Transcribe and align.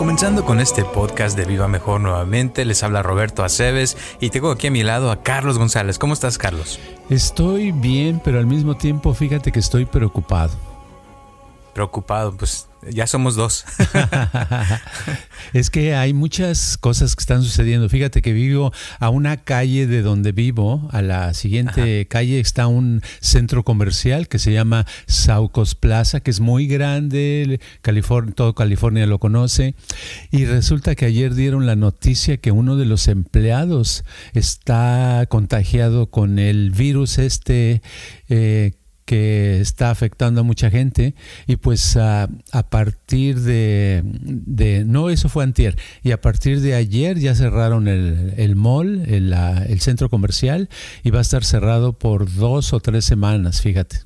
Comenzando 0.00 0.46
con 0.46 0.60
este 0.60 0.82
podcast 0.82 1.36
de 1.36 1.44
Viva 1.44 1.68
Mejor 1.68 2.00
nuevamente, 2.00 2.64
les 2.64 2.82
habla 2.82 3.02
Roberto 3.02 3.44
Aceves 3.44 3.98
y 4.18 4.30
tengo 4.30 4.50
aquí 4.50 4.68
a 4.68 4.70
mi 4.70 4.82
lado 4.82 5.10
a 5.10 5.22
Carlos 5.22 5.58
González. 5.58 5.98
¿Cómo 5.98 6.14
estás, 6.14 6.38
Carlos? 6.38 6.80
Estoy 7.10 7.70
bien, 7.70 8.18
pero 8.24 8.38
al 8.38 8.46
mismo 8.46 8.78
tiempo 8.78 9.12
fíjate 9.12 9.52
que 9.52 9.58
estoy 9.58 9.84
preocupado. 9.84 10.52
Preocupado, 11.74 12.36
pues 12.36 12.70
ya 12.88 13.06
somos 13.06 13.36
dos. 13.36 13.64
es 15.52 15.70
que 15.70 15.94
hay 15.94 16.14
muchas 16.14 16.78
cosas 16.78 17.14
que 17.14 17.20
están 17.20 17.42
sucediendo. 17.42 17.88
Fíjate 17.88 18.22
que 18.22 18.32
vivo 18.32 18.72
a 18.98 19.10
una 19.10 19.36
calle 19.36 19.86
de 19.86 20.02
donde 20.02 20.32
vivo, 20.32 20.88
a 20.92 21.02
la 21.02 21.34
siguiente 21.34 22.06
calle 22.08 22.40
está 22.40 22.66
un 22.66 23.02
centro 23.20 23.64
comercial 23.64 24.28
que 24.28 24.38
se 24.38 24.52
llama 24.52 24.86
Saucos 25.06 25.74
Plaza, 25.74 26.20
que 26.20 26.30
es 26.30 26.40
muy 26.40 26.66
grande, 26.66 27.60
California, 27.82 28.34
todo 28.34 28.54
California 28.54 29.06
lo 29.06 29.18
conoce. 29.18 29.74
Y 30.30 30.46
resulta 30.46 30.94
que 30.94 31.06
ayer 31.06 31.34
dieron 31.34 31.66
la 31.66 31.76
noticia 31.76 32.38
que 32.38 32.50
uno 32.50 32.76
de 32.76 32.86
los 32.86 33.08
empleados 33.08 34.04
está 34.32 35.26
contagiado 35.28 36.06
con 36.10 36.38
el 36.38 36.70
virus 36.70 37.18
este. 37.18 37.82
Eh, 38.28 38.72
que 39.10 39.60
está 39.60 39.90
afectando 39.90 40.42
a 40.42 40.44
mucha 40.44 40.70
gente 40.70 41.16
y 41.48 41.56
pues 41.56 41.96
a, 41.96 42.28
partir 42.70 43.40
de, 43.40 44.04
no, 44.86 45.10
eso 45.10 45.28
fue 45.28 45.42
antier, 45.42 45.76
y 46.04 46.12
a 46.12 46.20
partir 46.20 46.60
de 46.60 46.76
ayer 46.76 47.18
ya 47.18 47.34
cerraron 47.34 47.88
el, 47.88 48.34
el 48.36 48.54
mall, 48.54 49.02
el, 49.08 49.32
el 49.32 49.80
centro 49.80 50.10
comercial 50.10 50.68
y 51.02 51.10
va 51.10 51.18
a 51.18 51.22
estar 51.22 51.42
cerrado 51.42 51.92
por 51.92 52.32
dos 52.32 52.72
o 52.72 52.78
tres 52.78 53.04
semanas, 53.04 53.62
fíjate. 53.62 54.02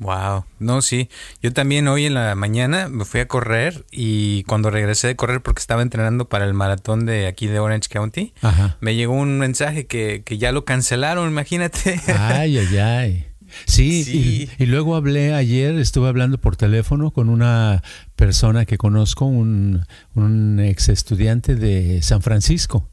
Wow, 0.00 0.46
no, 0.58 0.82
sí. 0.82 1.08
Yo 1.40 1.52
también 1.52 1.86
hoy 1.86 2.06
en 2.06 2.14
la 2.14 2.34
mañana 2.34 2.88
me 2.88 3.04
fui 3.04 3.20
a 3.20 3.28
correr 3.28 3.86
y 3.92 4.42
cuando 4.44 4.70
regresé 4.70 5.06
de 5.06 5.14
correr 5.14 5.42
porque 5.42 5.60
estaba 5.60 5.82
entrenando 5.82 6.28
para 6.28 6.44
el 6.44 6.54
maratón 6.54 7.06
de 7.06 7.28
aquí 7.28 7.46
de 7.46 7.60
Orange 7.60 7.88
County, 7.88 8.34
me 8.80 8.96
llegó 8.96 9.12
un 9.14 9.38
mensaje 9.38 9.86
que, 9.86 10.24
que 10.24 10.38
ya 10.38 10.50
lo 10.50 10.64
cancelaron, 10.64 11.30
imagínate. 11.30 12.00
Ay, 12.18 12.58
ay, 12.58 12.78
ay. 12.78 13.28
Sí, 13.66 14.48
Y, 14.58 14.66
luego 14.66 14.96
hablé 14.96 15.34
ayer, 15.34 15.74
estuve 15.76 16.08
hablando 16.08 16.38
por 16.38 16.56
teléfono 16.56 17.10
con 17.10 17.28
una 17.28 17.82
persona 18.16 18.64
que 18.64 18.78
conozco, 18.78 19.24
un, 19.24 19.84
un 20.14 20.60
ex 20.60 20.88
estudiante 20.88 21.54
de 21.54 22.02
San 22.02 22.22
Francisco, 22.22 22.88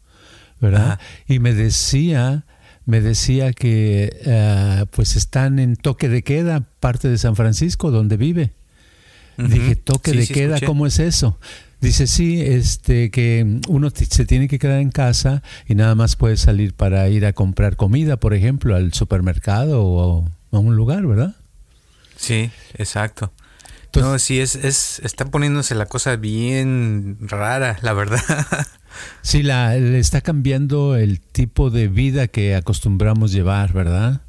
¿verdad? 0.59 0.99
Y 1.27 1.39
me 1.39 1.53
decía, 1.53 2.45
me 2.85 3.01
decía 3.01 3.53
que 3.53 4.15
eh, 4.25 4.85
pues 4.91 5.15
están 5.15 5.59
en 5.59 5.75
toque 5.75 6.09
de 6.09 6.23
queda, 6.23 6.67
parte 6.79 7.09
de 7.09 7.17
San 7.17 7.35
Francisco, 7.35 7.91
donde 7.91 8.17
vive. 8.17 8.51
Dije, 9.37 9.75
toque 9.75 10.13
de 10.13 10.27
queda, 10.27 10.61
¿cómo 10.61 10.87
es 10.87 10.99
eso? 10.99 11.37
Dice, 11.81 12.07
sí, 12.07 12.41
este, 12.41 13.11
que 13.11 13.59
uno 13.67 13.89
se 13.91 14.25
tiene 14.25 14.47
que 14.47 14.59
quedar 14.59 14.79
en 14.79 14.91
casa 14.91 15.43
y 15.67 15.75
nada 15.75 15.93
más 15.93 16.15
puede 16.15 16.37
salir 16.37 16.73
para 16.73 17.09
ir 17.09 17.25
a 17.25 17.33
comprar 17.33 17.75
comida, 17.75 18.17
por 18.17 18.33
ejemplo, 18.33 18.75
al 18.75 18.93
supermercado 18.93 19.83
o 19.83 20.29
a 20.57 20.59
un 20.59 20.75
lugar, 20.75 21.05
¿verdad? 21.05 21.35
Sí, 22.15 22.51
exacto. 22.75 23.31
no, 23.95 24.19
sí, 24.19 24.39
es, 24.39 24.55
es, 24.55 24.99
está 25.03 25.25
poniéndose 25.25 25.75
la 25.75 25.85
cosa 25.85 26.15
bien 26.15 27.17
rara, 27.21 27.77
la 27.81 27.93
verdad. 27.93 28.21
sí, 29.21 29.43
la, 29.43 29.75
le 29.75 29.99
está 29.99 30.21
cambiando 30.21 30.95
el 30.95 31.19
tipo 31.19 31.69
de 31.69 31.87
vida 31.87 32.27
que 32.27 32.55
acostumbramos 32.55 33.31
llevar, 33.31 33.73
¿verdad? 33.73 34.21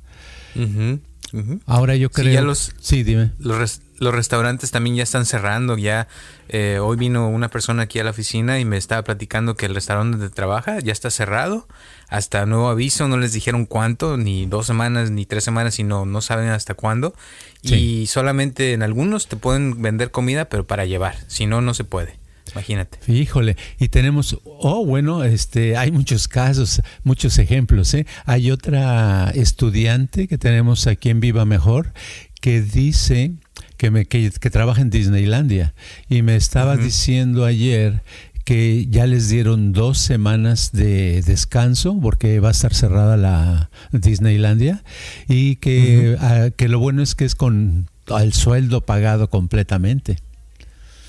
Ahora 1.67 1.97
yo 1.97 2.11
creo... 2.11 2.27
Sí, 2.27 2.33
ya 2.33 2.43
los, 2.43 2.73
sí 2.81 3.03
dime. 3.03 3.33
Los, 3.39 3.81
los 3.99 4.15
restaurantes 4.15 4.71
también 4.71 4.97
ya 4.97 5.03
están 5.03 5.27
cerrando, 5.27 5.77
ya 5.77 6.09
eh, 6.49 6.79
hoy 6.81 6.97
vino 6.97 7.29
una 7.29 7.49
persona 7.49 7.85
aquí 7.85 7.99
a 7.99 8.05
la 8.05 8.11
oficina 8.11 8.61
y 8.61 8.65
me 8.65 8.77
estaba 8.77 9.03
platicando 9.03 9.57
que 9.57 9.67
el 9.67 9.75
restaurante 9.75 10.19
donde 10.19 10.35
trabaja 10.35 10.79
ya 10.81 10.93
está 10.93 11.11
cerrado, 11.11 11.67
hasta 12.09 12.47
nuevo 12.47 12.69
aviso, 12.69 13.09
no 13.09 13.17
les 13.17 13.33
dijeron 13.33 13.67
cuánto, 13.67 14.17
ni 14.17 14.47
dos 14.47 14.67
semanas, 14.67 15.11
ni 15.11 15.27
tres 15.27 15.44
semanas, 15.44 15.75
sino 15.75 16.06
no 16.06 16.21
saben 16.21 16.49
hasta 16.49 16.75
cuándo, 16.75 17.15
y 17.62 18.06
solamente 18.06 18.72
en 18.72 18.83
algunos 18.83 19.27
te 19.27 19.37
pueden 19.37 19.83
vender 19.83 20.11
comida, 20.11 20.49
pero 20.49 20.65
para 20.66 20.84
llevar, 20.84 21.16
si 21.27 21.47
no, 21.47 21.61
no 21.61 21.75
se 21.75 21.84
puede. 21.84 22.16
Imagínate. 22.53 22.99
Híjole, 23.12 23.56
y 23.78 23.89
tenemos, 23.89 24.39
oh, 24.45 24.87
bueno, 24.87 25.25
este, 25.25 25.77
hay 25.77 25.91
muchos 25.91 26.28
casos, 26.28 26.81
muchos 27.03 27.39
ejemplos. 27.39 27.93
¿eh? 27.95 28.06
Hay 28.25 28.50
otra 28.50 29.31
estudiante 29.34 30.28
que 30.28 30.39
tenemos 30.39 30.87
aquí 30.87 31.11
en 31.11 31.21
Viva 31.21 31.45
Mejor 31.45 31.93
que 32.41 32.62
dice 32.62 33.33
que, 33.77 33.91
me, 33.91 34.06
que, 34.06 34.31
trabaja 34.31 34.81
en 34.81 34.91
Disneylandia 34.91 35.75
y 36.09 36.22
me 36.22 36.37
estaba 36.37 36.77
diciendo 36.77 37.45
ayer 37.45 38.03
que 38.47 38.87
ya 38.89 39.09
les 39.09 39.29
dieron 39.29 39.73
dos 39.73 39.99
semanas 39.99 40.71
de 40.71 41.21
descanso 41.23 41.99
porque 42.01 42.39
va 42.39 42.49
a 42.49 42.53
estar 42.53 42.73
cerrada 42.73 43.17
la 43.17 43.71
Disneylandia 43.91 44.84
y 45.27 45.57
que, 45.57 46.17
ah, 46.21 46.51
que 46.57 46.69
lo 46.69 46.79
bueno 46.79 47.03
es 47.03 47.17
que 47.17 47.25
es 47.25 47.34
con 47.34 47.91
el 48.07 48.33
sueldo 48.33 48.83
pagado 48.83 49.29
completamente. 49.31 50.19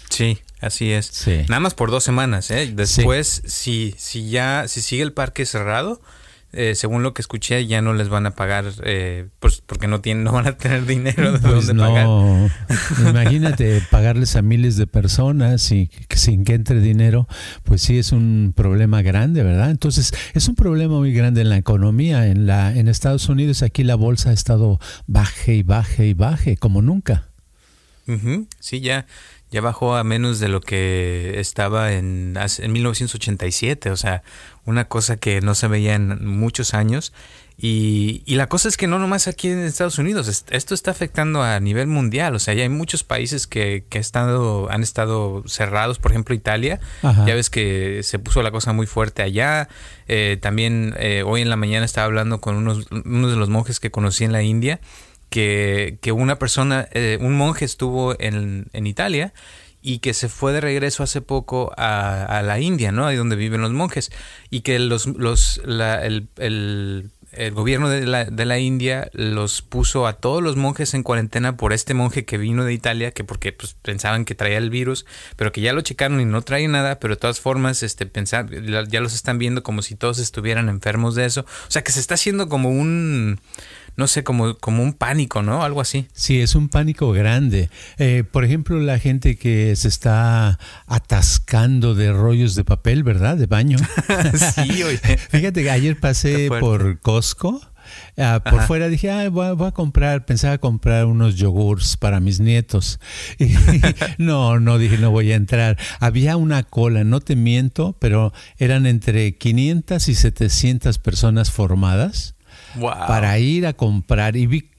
Sí, 0.10 0.40
así 0.62 0.92
es. 0.92 1.28
Nada 1.48 1.60
más 1.60 1.76
por 1.76 1.92
dos 1.92 2.04
semanas, 2.04 2.50
¿eh? 2.50 2.74
Después, 2.74 3.44
si, 3.46 3.94
si 4.00 4.32
ya, 4.32 4.68
si 4.68 4.82
sigue 4.82 5.04
el 5.04 5.14
parque 5.14 5.46
cerrado, 5.46 6.02
eh, 6.60 6.74
según 6.74 7.04
lo 7.04 7.14
que 7.14 7.22
escuché, 7.22 7.68
ya 7.68 7.84
no 7.84 7.94
les 7.94 8.10
van 8.10 8.26
a 8.26 8.32
pagar, 8.32 8.66
eh, 8.84 9.28
pues 9.40 9.62
porque 9.64 9.88
no 9.88 10.02
tienen, 10.02 10.24
no 10.24 10.32
van 10.32 10.48
a 10.48 10.58
tener 10.58 10.88
dinero 10.88 11.32
de 11.34 11.38
pues 11.38 11.68
dónde 11.68 11.84
pagar. 11.84 12.08
Imagínate 13.08 13.80
pagarles 13.92 14.36
a 14.36 14.42
miles 14.42 14.76
de 14.76 14.88
personas 14.88 15.72
y 15.72 15.92
sin 16.10 16.46
que 16.46 16.56
entre 16.56 16.82
dinero, 16.82 17.28
pues 17.64 17.84
sí 17.84 18.00
es 18.00 18.12
un 18.12 18.54
problema 18.56 19.04
grande, 19.04 19.44
¿verdad? 19.44 19.70
Entonces 19.70 20.12
es 20.34 20.48
un 20.48 20.56
problema 20.56 20.98
muy 20.98 21.14
grande 21.14 21.42
en 21.42 21.50
la 21.50 21.58
economía. 21.58 22.26
En 22.26 22.48
la, 22.48 22.76
en 22.76 22.88
Estados 22.88 23.30
Unidos 23.30 23.62
aquí 23.62 23.84
la 23.84 23.94
bolsa 23.94 24.32
ha 24.32 24.34
estado 24.34 24.80
baje 25.06 25.54
y 25.54 25.62
baje 25.62 26.08
y 26.08 26.16
baje 26.16 26.58
como 26.58 26.82
nunca. 26.82 27.30
Sí, 28.60 28.80
ya 28.80 29.06
ya 29.52 29.62
bajó 29.62 29.96
a 29.96 30.04
menos 30.04 30.40
de 30.40 30.50
lo 30.50 30.62
que 30.62 31.40
estaba 31.40 31.94
en, 31.94 32.36
en 32.38 32.72
1987, 32.72 33.92
o 33.92 33.98
sea, 33.98 34.24
una 34.66 34.86
cosa 34.86 35.18
que 35.18 35.42
no 35.42 35.56
se 35.56 35.68
veía 35.68 35.96
en 35.96 36.28
muchos 36.28 36.74
años. 36.74 37.14
Y, 37.60 38.22
y, 38.28 38.36
la 38.36 38.48
cosa 38.48 38.68
es 38.68 38.78
que 38.78 38.86
no 38.86 39.00
nomás 39.00 39.28
aquí 39.28 39.48
en 39.48 39.58
Estados 39.58 39.98
Unidos, 39.98 40.46
esto 40.52 40.76
está 40.76 40.92
afectando 40.92 41.42
a 41.42 41.60
nivel 41.60 41.88
mundial, 41.88 42.36
o 42.36 42.40
sea, 42.40 42.54
ya 42.54 42.62
hay 42.62 42.70
muchos 42.70 43.04
países 43.04 43.48
que, 43.48 43.84
que 43.90 43.98
estado, 43.98 44.70
han 44.70 44.84
estado 44.84 45.42
cerrados, 45.48 45.98
por 45.98 46.12
ejemplo 46.12 46.36
Italia, 46.36 46.80
ya 47.02 47.34
ves 47.34 47.50
que 47.50 48.04
se 48.04 48.20
puso 48.20 48.44
la 48.44 48.52
cosa 48.52 48.74
muy 48.74 48.86
fuerte 48.86 49.24
allá, 49.24 49.70
eh, 50.08 50.38
también 50.40 50.94
eh, 51.00 51.24
hoy 51.26 51.42
en 51.42 51.50
la 51.50 51.56
mañana 51.56 51.84
estaba 51.84 52.06
hablando 52.06 52.42
con 52.42 52.58
unos, 52.58 52.86
unos 52.92 53.32
de 53.32 53.38
los 53.38 53.50
monjes 53.50 53.80
que 53.80 53.90
conocí 53.90 54.24
en 54.24 54.34
la 54.34 54.44
India 54.44 54.80
que, 55.30 56.12
una 56.14 56.40
persona, 56.40 56.88
eh, 56.92 57.18
un 57.22 57.36
monje 57.36 57.66
estuvo 57.66 58.20
en, 58.20 58.68
en, 58.74 58.88
Italia 58.88 59.34
y 59.82 60.00
que 60.00 60.14
se 60.14 60.30
fue 60.30 60.54
de 60.54 60.62
regreso 60.62 61.04
hace 61.04 61.22
poco 61.22 61.72
a, 61.78 62.42
la 62.44 62.60
India, 62.60 62.92
¿no? 62.92 63.06
Ahí 63.06 63.16
donde 63.16 63.36
viven 63.36 63.62
los 63.62 63.72
monjes. 63.72 64.12
Y 64.50 64.62
que 64.62 64.80
los, 64.80 65.06
los, 65.06 65.62
el, 65.66 66.30
el, 66.38 67.52
gobierno 67.54 67.88
de 67.90 68.06
la, 68.06 68.26
de 68.26 68.46
la, 68.46 68.58
India 68.58 69.10
los 69.14 69.62
puso 69.62 70.08
a 70.08 70.14
todos 70.14 70.42
los 70.42 70.56
monjes 70.56 70.94
en 70.94 71.04
cuarentena 71.04 71.56
por 71.56 71.72
este 71.72 71.94
monje 71.94 72.26
que 72.26 72.38
vino 72.38 72.66
de 72.66 72.74
Italia, 72.74 73.12
que 73.12 73.24
porque 73.24 73.52
pues, 73.52 73.76
pensaban 73.82 74.26
que 74.26 74.34
traía 74.34 74.58
el 74.58 74.70
virus, 74.70 75.06
pero 75.36 75.52
que 75.52 75.62
ya 75.62 75.74
lo 75.74 75.82
checaron 75.82 76.20
y 76.20 76.26
no 76.26 76.42
trae 76.42 76.68
nada, 76.68 77.00
pero 77.00 77.16
de 77.16 77.20
todas 77.20 77.40
formas 77.40 77.84
este, 77.84 78.08
pensar, 78.08 78.50
ya 78.88 79.00
los 79.00 79.14
están 79.14 79.38
viendo 79.38 79.62
como 79.62 79.84
si 79.84 79.96
todos 79.96 80.20
estuvieran 80.20 80.68
enfermos 80.70 81.16
de 81.16 81.26
eso. 81.26 81.42
O 81.42 81.72
sea 81.72 81.84
que 81.84 81.92
se 81.92 82.00
está 82.00 82.16
haciendo 82.16 82.50
como 82.50 82.72
un 82.72 83.40
no 83.98 84.08
sé, 84.08 84.24
como, 84.24 84.56
como 84.58 84.84
un 84.84 84.94
pánico, 84.94 85.42
¿no? 85.42 85.64
Algo 85.64 85.82
así. 85.82 86.08
Sí, 86.14 86.40
es 86.40 86.56
un 86.56 86.70
pánico 86.70 87.12
grande. 87.12 87.70
Eh, 87.98 88.24
por 88.30 88.46
ejemplo, 88.46 88.80
la 88.80 89.00
gente 89.00 89.38
que 89.38 89.76
se 89.76 89.88
está 89.88 90.60
atascando 90.86 91.96
de 91.96 92.14
rollos 92.14 92.56
de 92.56 92.64
papel, 92.64 93.04
¿verdad? 93.04 93.36
De 93.36 93.48
baño. 93.48 93.78
sí, 94.56 94.84
oye. 94.84 94.98
Fíjate 95.30 95.64
que 95.64 95.72
ayer 95.72 96.00
pasé 96.00 96.50
por 96.50 97.00
Costco 97.02 97.60
Ah, 98.18 98.42
por 98.44 98.64
fuera 98.64 98.88
dije, 98.90 99.12
ah, 99.12 99.30
voy, 99.30 99.48
a, 99.48 99.72
comprar, 99.72 100.26
pensaba 100.26 100.58
comprar 100.58 101.06
unos 101.06 101.36
yogurts 101.36 101.98
para 101.98 102.20
mis 102.20 102.40
nietos. 102.40 103.00
Y 103.40 103.54
no, 104.18 104.60
no 104.60 104.78
dije, 104.78 104.98
no 104.98 105.12
voy 105.12 105.32
a 105.32 105.36
entrar. 105.36 105.78
Había 106.00 106.38
una 106.38 106.64
cola, 106.64 107.04
no 107.04 107.20
te 107.20 107.36
miento, 107.36 107.96
pero 108.00 108.34
eran 108.58 108.86
entre 108.86 109.38
500 109.38 110.10
y 110.10 110.16
700 110.16 111.00
personas 111.00 111.52
formadas. 111.52 112.36
Para 112.80 113.38
ir 113.40 113.66
a 113.66 113.74
comprar. 113.74 114.36
¿Y 114.36 114.48
vi, 114.48 114.70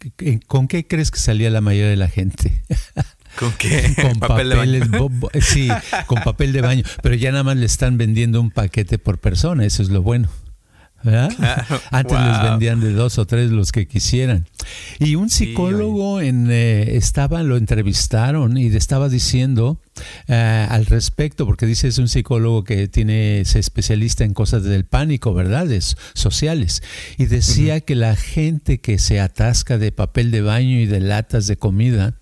con 0.47 0.69
qué 0.69 0.87
crees 0.87 1.11
que 1.11 1.19
salía 1.19 1.51
la 1.51 1.61
mayoría 1.61 1.91
de 1.91 1.97
la 1.97 2.09
gente? 2.09 2.63
¿Con 3.39 3.53
qué? 3.53 3.95
Con 4.03 4.19
papel 4.19 4.49
de 4.51 4.57
baño. 4.57 4.81
Sí, 5.41 5.69
con 6.07 6.23
papel 6.23 6.53
de 6.53 6.61
baño. 6.61 6.83
Pero 7.03 7.15
ya 7.15 7.31
nada 7.31 7.45
más 7.45 7.57
le 7.57 7.67
están 7.67 7.97
vendiendo 7.97 8.41
un 8.41 8.51
paquete 8.51 8.99
por 8.99 9.19
persona, 9.19 9.65
eso 9.65 9.83
es 9.83 9.91
lo 9.91 10.03
bueno. 10.03 10.29
Antes 11.91 12.19
les 12.19 12.43
vendían 12.43 12.81
de 12.81 12.93
dos 12.93 13.19
o 13.19 13.27
tres 13.27 13.51
los 13.51 13.73
que 13.73 13.87
quisieran. 13.87 14.47
Y 14.99 15.15
un 15.15 15.31
psicólogo 15.31 16.21
en, 16.21 16.49
eh, 16.51 16.97
estaba, 16.97 17.43
lo 17.43 17.57
entrevistaron 17.57 18.59
y 18.59 18.67
estaba 18.67 19.09
diciendo 19.09 19.81
eh, 20.27 20.67
al 20.69 20.87
respecto, 20.87 21.47
porque 21.47 21.67
dice 21.67 21.89
es 21.89 21.99
un 21.99 22.09
psicólogo 22.09 22.65
que 22.65 22.89
tiene, 22.89 23.43
se 23.45 23.59
especialista 23.59 24.25
en 24.25 24.35
cosas 24.35 24.65
del 24.65 24.85
pánico, 24.85 25.35
¿verdades? 25.35 25.97
Sociales. 26.15 26.83
Y 27.17 27.27
decía 27.27 27.81
que 27.81 27.95
la 27.95 28.17
gente 28.17 28.81
que 28.81 28.99
se 28.99 29.21
atasca 29.21 29.79
de 29.79 29.93
papel 29.93 30.31
de 30.31 30.43
baño 30.43 30.81
y 30.81 30.87
de 30.87 31.01
latas 31.01 31.47
de 31.47 31.57
comida, 31.57 32.18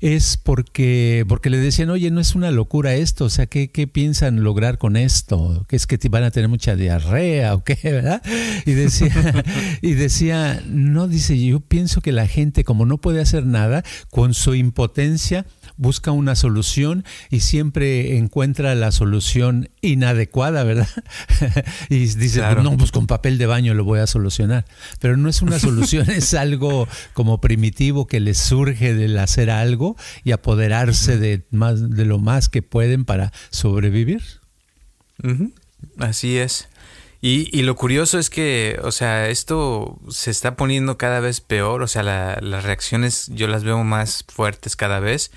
es 0.00 0.38
porque, 0.38 1.24
porque 1.28 1.50
le 1.50 1.58
decían, 1.58 1.90
oye, 1.90 2.10
no 2.10 2.20
es 2.20 2.34
una 2.34 2.50
locura 2.50 2.94
esto, 2.94 3.26
o 3.26 3.30
sea, 3.30 3.46
¿qué, 3.46 3.68
piensan 3.86 4.42
lograr 4.42 4.78
con 4.78 4.96
esto? 4.96 5.66
¿Que 5.68 5.76
es 5.76 5.86
que 5.86 5.98
van 6.08 6.24
a 6.24 6.30
tener 6.30 6.48
mucha 6.48 6.74
diarrea 6.74 7.54
o 7.54 7.62
qué, 7.62 7.78
verdad? 7.84 8.22
Y 8.64 8.72
decía, 8.72 9.44
y 9.82 9.92
decía, 9.92 10.62
no, 10.66 11.06
dice, 11.06 11.38
yo 11.38 11.60
pienso 11.60 12.00
que 12.00 12.12
la 12.12 12.26
gente, 12.26 12.64
como 12.64 12.86
no 12.86 12.98
puede 12.98 13.20
hacer 13.20 13.44
nada, 13.44 13.84
con 14.10 14.32
su 14.32 14.54
impotencia, 14.54 15.44
busca 15.80 16.10
una 16.10 16.36
solución 16.36 17.04
y 17.30 17.40
siempre 17.40 18.18
encuentra 18.18 18.74
la 18.74 18.92
solución 18.92 19.70
inadecuada, 19.80 20.62
¿verdad? 20.62 20.88
y 21.88 22.00
dice, 22.00 22.42
pues 22.42 22.62
no, 22.62 22.76
pues 22.76 22.92
con 22.92 23.06
papel 23.06 23.38
de 23.38 23.46
baño 23.46 23.72
lo 23.72 23.84
voy 23.84 24.00
a 24.00 24.06
solucionar. 24.06 24.66
Pero 25.00 25.16
no 25.16 25.30
es 25.30 25.40
una 25.40 25.58
solución, 25.58 26.10
es 26.10 26.34
algo 26.34 26.86
como 27.14 27.40
primitivo 27.40 28.06
que 28.06 28.20
les 28.20 28.36
surge 28.36 28.94
del 28.94 29.18
hacer 29.18 29.50
algo 29.50 29.96
y 30.22 30.32
apoderarse 30.32 31.16
de, 31.16 31.46
más, 31.50 31.96
de 31.96 32.04
lo 32.04 32.18
más 32.18 32.50
que 32.50 32.60
pueden 32.60 33.06
para 33.06 33.32
sobrevivir. 33.48 34.22
Así 35.98 36.36
es. 36.36 36.68
Y, 37.22 37.48
y, 37.58 37.62
lo 37.62 37.74
curioso 37.74 38.18
es 38.18 38.28
que, 38.30 38.78
o 38.82 38.92
sea, 38.92 39.28
esto 39.28 39.98
se 40.10 40.30
está 40.30 40.56
poniendo 40.56 40.96
cada 40.96 41.20
vez 41.20 41.42
peor, 41.42 41.82
o 41.82 41.86
sea, 41.86 42.02
las 42.02 42.64
reacciones 42.64 43.28
yo 43.28 43.46
las 43.46 43.62
veo 43.62 43.82
más 43.84 44.24
fuertes 44.28 44.76
cada 44.76 45.00
vez. 45.00 45.30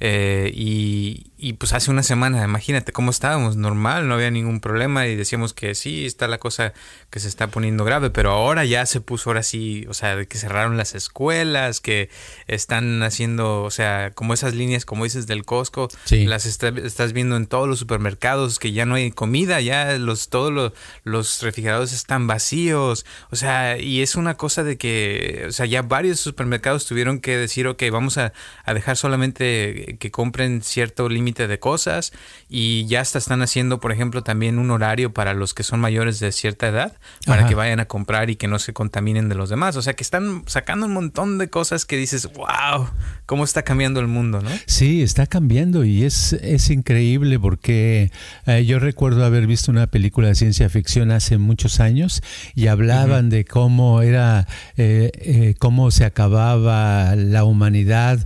Eh, 0.00 0.50
y, 0.54 1.27
y, 1.40 1.52
pues 1.52 1.72
hace 1.72 1.92
una 1.92 2.02
semana, 2.02 2.42
imagínate 2.42 2.90
cómo 2.90 3.12
estábamos, 3.12 3.54
normal, 3.54 4.08
no 4.08 4.14
había 4.14 4.28
ningún 4.28 4.58
problema 4.58 5.06
y 5.06 5.14
decíamos 5.14 5.54
que 5.54 5.76
sí, 5.76 6.04
está 6.04 6.26
la 6.26 6.38
cosa 6.38 6.72
que 7.10 7.20
se 7.20 7.28
está 7.28 7.46
poniendo 7.46 7.84
grave, 7.84 8.10
pero 8.10 8.32
ahora 8.32 8.64
ya 8.64 8.84
se 8.86 9.00
puso 9.00 9.30
ahora 9.30 9.44
sí, 9.44 9.86
o 9.88 9.94
sea, 9.94 10.24
que 10.24 10.36
cerraron 10.36 10.76
las 10.76 10.96
escuelas, 10.96 11.80
que 11.80 12.10
están 12.48 13.04
haciendo, 13.04 13.62
o 13.62 13.70
sea, 13.70 14.10
como 14.16 14.34
esas 14.34 14.54
líneas, 14.54 14.84
como 14.84 15.04
dices, 15.04 15.28
del 15.28 15.44
Costco, 15.44 15.88
las 16.10 16.44
estás 16.44 17.12
viendo 17.12 17.36
en 17.36 17.46
todos 17.46 17.68
los 17.68 17.78
supermercados, 17.78 18.58
que 18.58 18.72
ya 18.72 18.84
no 18.84 18.96
hay 18.96 19.12
comida, 19.12 19.60
ya 19.60 19.96
los, 19.96 20.30
todos 20.30 20.52
los, 20.52 20.72
los 21.04 21.40
refrigeradores 21.42 21.92
están 21.92 22.26
vacíos, 22.26 23.06
o 23.30 23.36
sea, 23.36 23.78
y 23.78 24.02
es 24.02 24.16
una 24.16 24.36
cosa 24.36 24.64
de 24.64 24.76
que, 24.76 25.44
o 25.46 25.52
sea, 25.52 25.66
ya 25.66 25.82
varios 25.82 26.18
supermercados 26.18 26.84
tuvieron 26.84 27.20
que 27.20 27.36
decir, 27.36 27.68
ok, 27.68 27.84
vamos 27.92 28.18
a, 28.18 28.32
a 28.64 28.74
dejar 28.74 28.96
solamente 28.96 29.96
que 30.00 30.10
compren 30.10 30.62
cierto 30.62 31.08
límite 31.08 31.27
de 31.36 31.58
cosas 31.58 32.12
y 32.48 32.86
ya 32.86 33.00
hasta 33.00 33.18
están 33.18 33.42
haciendo, 33.42 33.80
por 33.80 33.92
ejemplo, 33.92 34.22
también 34.22 34.58
un 34.58 34.70
horario 34.70 35.12
para 35.12 35.34
los 35.34 35.52
que 35.52 35.62
son 35.62 35.80
mayores 35.80 36.20
de 36.20 36.32
cierta 36.32 36.68
edad 36.68 36.96
para 37.26 37.46
que 37.46 37.54
vayan 37.54 37.80
a 37.80 37.84
comprar 37.84 38.30
y 38.30 38.36
que 38.36 38.48
no 38.48 38.58
se 38.58 38.72
contaminen 38.72 39.28
de 39.28 39.34
los 39.34 39.50
demás. 39.50 39.76
O 39.76 39.82
sea, 39.82 39.94
que 39.94 40.02
están 40.02 40.44
sacando 40.46 40.86
un 40.86 40.92
montón 40.92 41.38
de 41.38 41.50
cosas 41.50 41.84
que 41.84 41.96
dices, 41.96 42.30
wow, 42.32 42.88
cómo 43.26 43.44
está 43.44 43.62
cambiando 43.62 44.00
el 44.00 44.06
mundo, 44.06 44.40
¿no? 44.40 44.50
Sí, 44.66 45.02
está 45.02 45.26
cambiando 45.26 45.84
y 45.84 46.04
es, 46.04 46.32
es 46.32 46.70
increíble 46.70 47.38
porque 47.38 48.10
eh, 48.46 48.64
yo 48.64 48.78
recuerdo 48.78 49.24
haber 49.24 49.46
visto 49.46 49.70
una 49.70 49.86
película 49.86 50.28
de 50.28 50.34
ciencia 50.34 50.68
ficción 50.70 51.10
hace 51.10 51.36
muchos 51.36 51.80
años 51.80 52.22
y 52.54 52.68
hablaban 52.68 53.28
de 53.28 53.44
cómo 53.44 54.00
era, 54.00 54.46
eh, 54.76 55.10
eh, 55.14 55.54
cómo 55.58 55.90
se 55.90 56.04
acababa 56.04 57.14
la 57.16 57.44
humanidad 57.44 58.24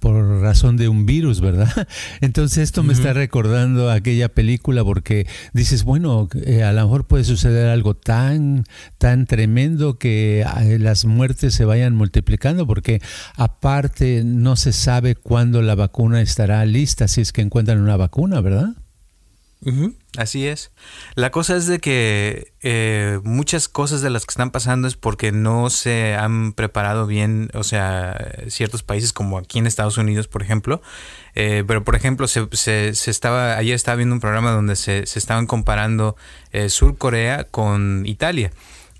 por 0.00 0.42
razón 0.42 0.76
de 0.76 0.88
un 0.88 1.06
virus, 1.06 1.40
¿verdad? 1.40 1.88
Entonces 2.20 2.33
esto 2.42 2.82
me 2.82 2.92
está 2.92 3.12
recordando 3.12 3.90
aquella 3.90 4.28
película 4.28 4.82
porque 4.82 5.26
dices, 5.52 5.84
bueno, 5.84 6.28
eh, 6.44 6.64
a 6.64 6.72
lo 6.72 6.82
mejor 6.82 7.06
puede 7.06 7.22
suceder 7.22 7.68
algo 7.68 7.94
tan, 7.94 8.64
tan 8.98 9.26
tremendo 9.26 9.98
que 9.98 10.40
eh, 10.42 10.78
las 10.80 11.04
muertes 11.04 11.54
se 11.54 11.64
vayan 11.64 11.94
multiplicando 11.94 12.66
porque 12.66 13.00
aparte 13.36 14.22
no 14.24 14.56
se 14.56 14.72
sabe 14.72 15.14
cuándo 15.14 15.62
la 15.62 15.76
vacuna 15.76 16.20
estará 16.20 16.64
lista, 16.66 17.06
si 17.06 17.20
es 17.20 17.32
que 17.32 17.42
encuentran 17.42 17.80
una 17.80 17.96
vacuna, 17.96 18.40
¿verdad? 18.40 18.74
Así 20.16 20.46
es. 20.46 20.70
La 21.14 21.30
cosa 21.30 21.56
es 21.56 21.66
de 21.66 21.78
que 21.80 22.52
eh, 22.62 23.18
muchas 23.24 23.68
cosas 23.68 24.02
de 24.02 24.10
las 24.10 24.26
que 24.26 24.32
están 24.32 24.50
pasando 24.50 24.86
es 24.86 24.96
porque 24.96 25.32
no 25.32 25.70
se 25.70 26.14
han 26.14 26.52
preparado 26.52 27.06
bien, 27.06 27.50
o 27.54 27.64
sea, 27.64 28.32
ciertos 28.48 28.82
países 28.82 29.12
como 29.12 29.38
aquí 29.38 29.58
en 29.58 29.66
Estados 29.66 29.98
Unidos, 29.98 30.28
por 30.28 30.42
ejemplo. 30.42 30.82
Eh, 31.34 31.64
pero, 31.66 31.82
por 31.82 31.96
ejemplo, 31.96 32.28
se, 32.28 32.46
se, 32.52 33.10
estaba, 33.10 33.56
ayer 33.56 33.74
estaba 33.74 33.96
viendo 33.96 34.14
un 34.14 34.20
programa 34.20 34.52
donde 34.52 34.76
se, 34.76 35.06
se 35.06 35.18
estaban 35.18 35.46
comparando 35.46 36.16
eh, 36.52 36.68
Sur 36.68 36.96
Corea 36.96 37.44
con 37.44 38.04
Italia. 38.06 38.52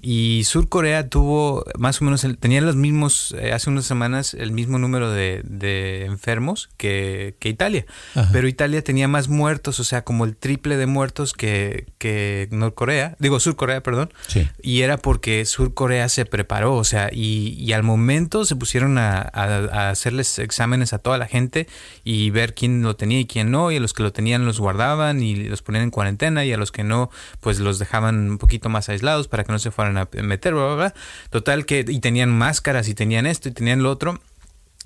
Y 0.07 0.45
Sur 0.45 0.69
Corea 0.69 1.09
tuvo 1.09 1.65
más 1.79 2.03
o 2.03 2.05
menos, 2.05 2.27
tenía 2.39 2.61
los 2.61 2.77
mismos, 2.77 3.35
eh, 3.39 3.55
hace 3.55 3.71
unas 3.71 3.87
semanas, 3.87 4.35
el 4.35 4.53
mismo 4.53 4.79
número 4.79 5.11
de, 5.11 5.41
de 5.45 6.05
enfermos 6.05 6.69
que, 6.77 7.37
que 7.39 7.49
Italia. 7.49 7.87
Pero 8.31 8.47
Italia 8.47 8.85
tenía 8.85 9.09
más 9.09 9.29
muertos, 9.29 9.81
o 9.81 9.85
sea, 9.85 10.05
como 10.05 10.27
el 10.27 10.37
triple 10.37 10.77
de 10.77 10.85
muertos 10.85 11.33
que, 11.33 11.87
que 11.97 12.49
Norcorea, 12.51 13.17
digo 13.19 13.41
Sur 13.41 13.57
Corea, 13.57 13.83
perdón. 13.83 14.13
Y 14.61 14.83
era 14.83 14.99
porque 14.99 15.47
Sur 15.47 15.73
Corea 15.73 16.11
se 16.11 16.27
preparó, 16.27 16.75
o 16.75 16.85
sea, 16.85 17.09
y, 17.11 17.55
y 17.59 17.73
al 17.73 17.83
momento 17.83 18.45
se 18.45 18.57
pusieron 18.57 18.99
a, 18.99 19.23
a, 19.33 19.89
hacerles 19.89 20.39
exámenes 20.39 20.93
a 20.93 20.99
toda 20.99 21.17
la 21.17 21.29
gente 21.29 21.67
y 22.05 22.29
ver 22.29 22.55
quién 22.55 22.83
lo 22.83 22.95
tenía 22.95 23.21
y 23.21 23.27
quién 23.27 23.51
no. 23.51 23.73
Y 23.73 23.77
a 23.77 23.81
los 23.81 23.95
que 23.95 24.03
lo 24.03 24.13
tenían 24.13 24.45
los 24.45 24.61
guardaban 24.61 25.23
y 25.23 25.35
los 25.35 25.63
ponían 25.63 25.85
en 25.85 25.91
cuarentena 25.91 26.45
y 26.45 26.53
a 26.53 26.59
los 26.59 26.73
que 26.73 26.85
no, 26.85 27.09
pues 27.41 27.59
los 27.59 27.79
dejaban 27.79 28.33
un 28.33 28.37
poquito 28.39 28.69
más 28.69 28.91
aislados 28.91 29.29
para 29.29 29.45
que 29.45 29.53
no 29.53 29.59
se 29.59 29.71
fueran 29.71 29.94
a 29.99 30.09
meter, 30.23 30.55
bla, 30.55 30.75
bla, 30.75 30.95
Total 31.31 31.67
que, 31.67 31.85
y 31.87 32.01
tenían 32.01 32.31
máscaras 32.31 32.89
y 32.89 32.95
tenían 32.95 33.27
esto 33.27 33.49
y 33.49 33.53
tenían 33.53 33.83
lo 33.83 33.91
otro. 33.91 34.21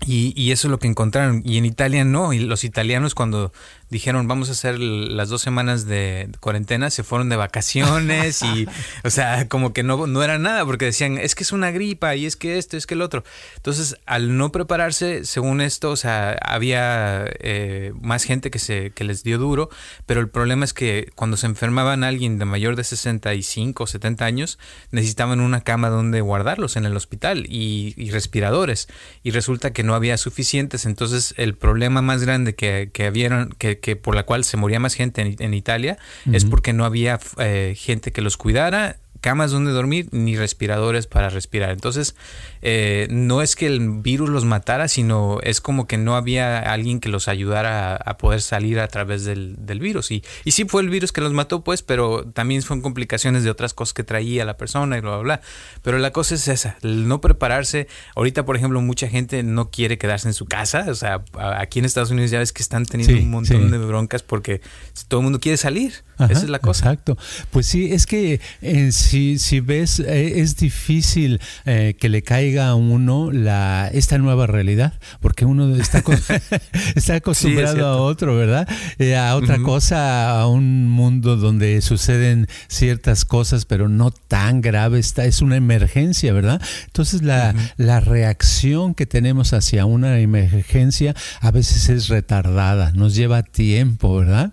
Y, 0.06 0.32
y, 0.40 0.52
eso 0.52 0.68
es 0.68 0.70
lo 0.70 0.78
que 0.78 0.86
encontraron. 0.86 1.42
Y 1.44 1.58
en 1.58 1.64
Italia 1.64 2.04
no. 2.04 2.32
Y 2.32 2.38
los 2.38 2.62
italianos 2.62 3.14
cuando 3.16 3.52
dijeron 3.90 4.28
vamos 4.28 4.48
a 4.48 4.52
hacer 4.52 4.78
las 4.78 5.28
dos 5.28 5.42
semanas 5.42 5.86
de 5.86 6.30
cuarentena, 6.40 6.90
se 6.90 7.02
fueron 7.02 7.28
de 7.28 7.36
vacaciones 7.36 8.42
y, 8.42 8.66
o 9.04 9.10
sea, 9.10 9.48
como 9.48 9.72
que 9.72 9.82
no, 9.82 10.06
no 10.06 10.22
era 10.22 10.38
nada 10.38 10.64
porque 10.64 10.86
decían 10.86 11.18
es 11.18 11.34
que 11.34 11.44
es 11.44 11.52
una 11.52 11.70
gripa 11.70 12.14
y 12.14 12.26
es 12.26 12.36
que 12.36 12.58
esto, 12.58 12.76
es 12.76 12.86
que 12.86 12.94
el 12.94 13.02
otro. 13.02 13.24
Entonces, 13.56 13.96
al 14.06 14.36
no 14.36 14.52
prepararse, 14.52 15.24
según 15.24 15.60
esto, 15.60 15.90
o 15.90 15.96
sea, 15.96 16.36
había 16.42 17.24
eh, 17.40 17.92
más 18.00 18.24
gente 18.24 18.50
que, 18.50 18.58
se, 18.58 18.90
que 18.90 19.04
les 19.04 19.22
dio 19.22 19.38
duro, 19.38 19.70
pero 20.06 20.20
el 20.20 20.28
problema 20.28 20.64
es 20.64 20.72
que 20.72 21.10
cuando 21.14 21.36
se 21.36 21.46
enfermaban 21.46 22.04
alguien 22.04 22.38
de 22.38 22.44
mayor 22.44 22.76
de 22.76 22.84
65 22.84 23.84
o 23.84 23.86
70 23.86 24.24
años, 24.24 24.58
necesitaban 24.90 25.40
una 25.40 25.60
cama 25.62 25.88
donde 25.88 26.20
guardarlos 26.20 26.76
en 26.76 26.84
el 26.84 26.96
hospital 26.96 27.46
y, 27.48 27.94
y 27.96 28.10
respiradores. 28.10 28.88
Y 29.22 29.30
resulta 29.30 29.72
que 29.72 29.82
no 29.82 29.94
había 29.94 30.16
suficientes, 30.18 30.86
entonces 30.86 31.34
el 31.36 31.54
problema 31.54 32.02
más 32.02 32.22
grande 32.22 32.54
que, 32.54 32.90
que 32.92 33.06
habían, 33.06 33.50
que, 33.58 33.77
que, 33.80 33.96
por 33.96 34.14
la 34.14 34.24
cual 34.24 34.44
se 34.44 34.56
moría 34.56 34.80
más 34.80 34.94
gente 34.94 35.36
en, 35.38 35.54
Italia 35.54 35.98
es 36.32 36.44
porque 36.44 36.72
no 36.72 36.84
había 36.84 37.18
eh, 37.38 37.74
gente 37.76 38.12
que 38.12 38.20
los 38.20 38.36
cuidara 38.36 38.96
camas 39.20 39.50
donde 39.50 39.72
dormir 39.72 40.08
ni 40.12 40.36
respiradores 40.36 41.06
para 41.06 41.28
respirar. 41.28 41.70
Entonces, 41.70 42.14
eh, 42.62 43.08
no 43.10 43.42
es 43.42 43.56
que 43.56 43.66
el 43.66 44.00
virus 44.00 44.28
los 44.28 44.44
matara, 44.44 44.88
sino 44.88 45.38
es 45.42 45.60
como 45.60 45.86
que 45.86 45.98
no 45.98 46.16
había 46.16 46.58
alguien 46.58 47.00
que 47.00 47.08
los 47.08 47.28
ayudara 47.28 47.96
a, 47.96 48.18
poder 48.18 48.40
salir 48.40 48.80
a 48.80 48.88
través 48.88 49.24
del, 49.24 49.56
virus. 49.80 50.10
Y, 50.10 50.24
y 50.44 50.52
sí 50.52 50.64
fue 50.64 50.82
el 50.82 50.90
virus 50.90 51.12
que 51.12 51.20
los 51.20 51.32
mató, 51.32 51.62
pues, 51.62 51.82
pero 51.82 52.24
también 52.32 52.62
son 52.62 52.80
complicaciones 52.80 53.44
de 53.44 53.50
otras 53.50 53.74
cosas 53.74 53.94
que 53.94 54.04
traía 54.04 54.44
la 54.44 54.56
persona 54.56 54.98
y 54.98 55.00
bla, 55.00 55.10
bla, 55.10 55.18
bla. 55.20 55.40
Pero 55.82 55.98
la 55.98 56.12
cosa 56.12 56.34
es 56.34 56.48
esa, 56.48 56.76
el 56.82 57.08
no 57.08 57.20
prepararse. 57.20 57.88
Ahorita, 58.16 58.44
por 58.44 58.56
ejemplo, 58.56 58.80
mucha 58.80 59.08
gente 59.08 59.42
no 59.42 59.70
quiere 59.70 59.98
quedarse 59.98 60.28
en 60.28 60.34
su 60.34 60.46
casa. 60.46 60.86
O 60.88 60.94
sea, 60.94 61.22
aquí 61.56 61.78
en 61.78 61.84
Estados 61.84 62.10
Unidos 62.10 62.30
ya 62.30 62.38
ves 62.38 62.52
que 62.52 62.62
están 62.62 62.86
teniendo 62.86 63.22
un 63.22 63.30
montón 63.30 63.70
de 63.70 63.78
broncas 63.78 64.22
porque 64.22 64.60
todo 65.08 65.20
el 65.20 65.24
mundo 65.24 65.40
quiere 65.40 65.56
salir. 65.56 66.04
Esa 66.18 66.32
es 66.32 66.48
la 66.48 66.58
cosa. 66.58 66.84
Exacto. 66.84 67.16
Pues 67.50 67.66
sí, 67.66 67.92
es 67.92 68.06
que 68.06 68.40
en 68.60 68.92
si, 69.08 69.38
si 69.38 69.60
ves, 69.60 70.00
eh, 70.00 70.40
es 70.40 70.56
difícil 70.56 71.40
eh, 71.64 71.96
que 71.98 72.10
le 72.10 72.22
caiga 72.22 72.68
a 72.68 72.74
uno 72.74 73.32
la, 73.32 73.88
esta 73.90 74.18
nueva 74.18 74.46
realidad, 74.46 74.92
porque 75.20 75.46
uno 75.46 75.74
está, 75.76 76.04
está 76.94 77.14
acostumbrado 77.14 77.86
a 77.86 77.96
otro, 77.96 78.36
¿verdad? 78.36 78.68
Eh, 78.98 79.16
a 79.16 79.34
otra 79.36 79.58
cosa, 79.62 80.38
a 80.38 80.46
un 80.46 80.88
mundo 80.90 81.36
donde 81.36 81.80
suceden 81.80 82.48
ciertas 82.68 83.24
cosas, 83.24 83.64
pero 83.64 83.88
no 83.88 84.10
tan 84.10 84.60
graves, 84.60 85.14
es 85.16 85.40
una 85.40 85.56
emergencia, 85.56 86.34
¿verdad? 86.34 86.60
Entonces 86.84 87.22
la, 87.22 87.54
la 87.78 88.00
reacción 88.00 88.94
que 88.94 89.06
tenemos 89.06 89.54
hacia 89.54 89.86
una 89.86 90.18
emergencia 90.18 91.14
a 91.40 91.50
veces 91.50 91.88
es 91.88 92.08
retardada, 92.08 92.92
nos 92.92 93.14
lleva 93.14 93.42
tiempo, 93.42 94.18
¿verdad? 94.18 94.52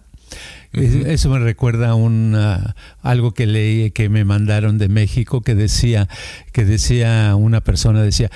Eso 0.75 1.29
me 1.29 1.39
recuerda 1.39 1.91
a 1.93 2.75
algo 3.01 3.33
que 3.33 3.45
leí 3.45 3.91
que 3.91 4.09
me 4.09 4.25
mandaron 4.25 4.77
de 4.77 4.89
México 4.89 5.41
que 5.41 5.55
decía 5.55 6.09
que 6.51 6.65
decía 6.65 7.35
una 7.35 7.61
persona 7.61 8.01
decía 8.01 8.29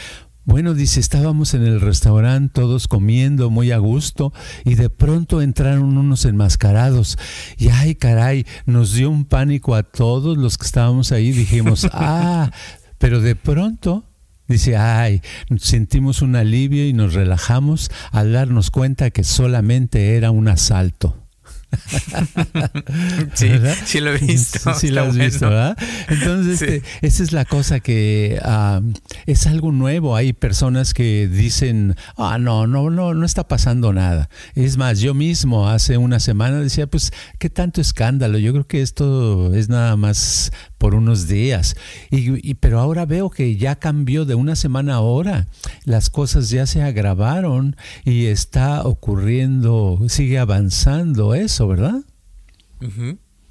bueno, 0.45 0.73
dice, 0.73 0.99
estábamos 0.99 1.53
en 1.53 1.61
el 1.63 1.79
restaurante 1.79 2.53
todos 2.53 2.87
comiendo 2.87 3.51
muy 3.51 3.71
a 3.71 3.77
gusto 3.77 4.33
y 4.65 4.73
de 4.75 4.89
pronto 4.89 5.43
entraron 5.43 5.95
unos 5.95 6.25
enmascarados 6.25 7.19
y 7.57 7.69
ay 7.69 7.93
caray, 7.93 8.47
nos 8.65 8.93
dio 8.93 9.11
un 9.11 9.25
pánico 9.25 9.75
a 9.75 9.83
todos 9.83 10.37
los 10.37 10.57
que 10.57 10.65
estábamos 10.65 11.11
ahí, 11.11 11.33
dijimos, 11.33 11.87
ah, 11.93 12.51
pero 12.97 13.21
de 13.21 13.35
pronto 13.35 14.05
Dice, 14.47 14.77
ay, 14.77 15.21
sentimos 15.59 16.23
un 16.23 16.35
alivio 16.35 16.87
y 16.87 16.91
nos 16.91 17.13
relajamos 17.13 17.91
al 18.11 18.33
darnos 18.33 18.71
cuenta 18.71 19.11
que 19.11 19.23
solamente 19.23 20.15
era 20.15 20.31
un 20.31 20.47
asalto. 20.47 21.28
sí, 23.33 23.49
sí 23.85 23.99
lo 23.99 24.13
he 24.13 24.17
visto. 24.17 24.73
Sí, 24.73 24.89
lo 24.89 25.03
has 25.03 25.15
visto, 25.15 25.49
¿verdad? 25.49 25.77
Entonces, 26.07 26.61
este, 26.61 26.83
esa 27.01 27.23
es 27.23 27.31
la 27.31 27.45
cosa 27.45 27.79
que 27.79 28.39
es 29.25 29.47
algo 29.47 29.71
nuevo. 29.71 30.15
Hay 30.15 30.33
personas 30.33 30.93
que 30.93 31.27
dicen, 31.27 31.95
ah, 32.17 32.37
no, 32.39 32.67
no, 32.67 32.89
no, 32.89 33.13
no 33.13 33.25
está 33.25 33.47
pasando 33.47 33.93
nada. 33.93 34.29
Es 34.55 34.77
más, 34.77 34.99
yo 34.99 35.13
mismo 35.13 35.69
hace 35.69 35.97
una 35.97 36.19
semana 36.19 36.59
decía, 36.59 36.87
pues, 36.87 37.11
¿qué 37.37 37.49
tanto 37.49 37.81
escándalo? 37.81 38.37
Yo 38.37 38.51
creo 38.51 38.67
que 38.67 38.81
esto 38.81 39.53
es 39.53 39.69
nada 39.69 39.95
más 39.95 40.51
por 40.79 40.95
unos 40.95 41.27
días. 41.27 41.75
Y, 42.09 42.55
pero 42.55 42.79
ahora 42.79 43.05
veo 43.05 43.29
que 43.29 43.57
ya 43.57 43.75
cambió 43.75 44.25
de 44.25 44.33
una 44.33 44.55
semana 44.55 44.95
a 44.95 44.99
hora. 45.01 45.47
Las 45.83 46.09
cosas 46.09 46.49
ya 46.49 46.65
se 46.65 46.81
agravaron 46.81 47.75
y 48.05 48.25
está 48.27 48.83
ocurriendo, 48.83 49.99
sigue 50.07 50.39
avanzando 50.39 51.35
eso, 51.35 51.58
¿verdad? 51.67 52.01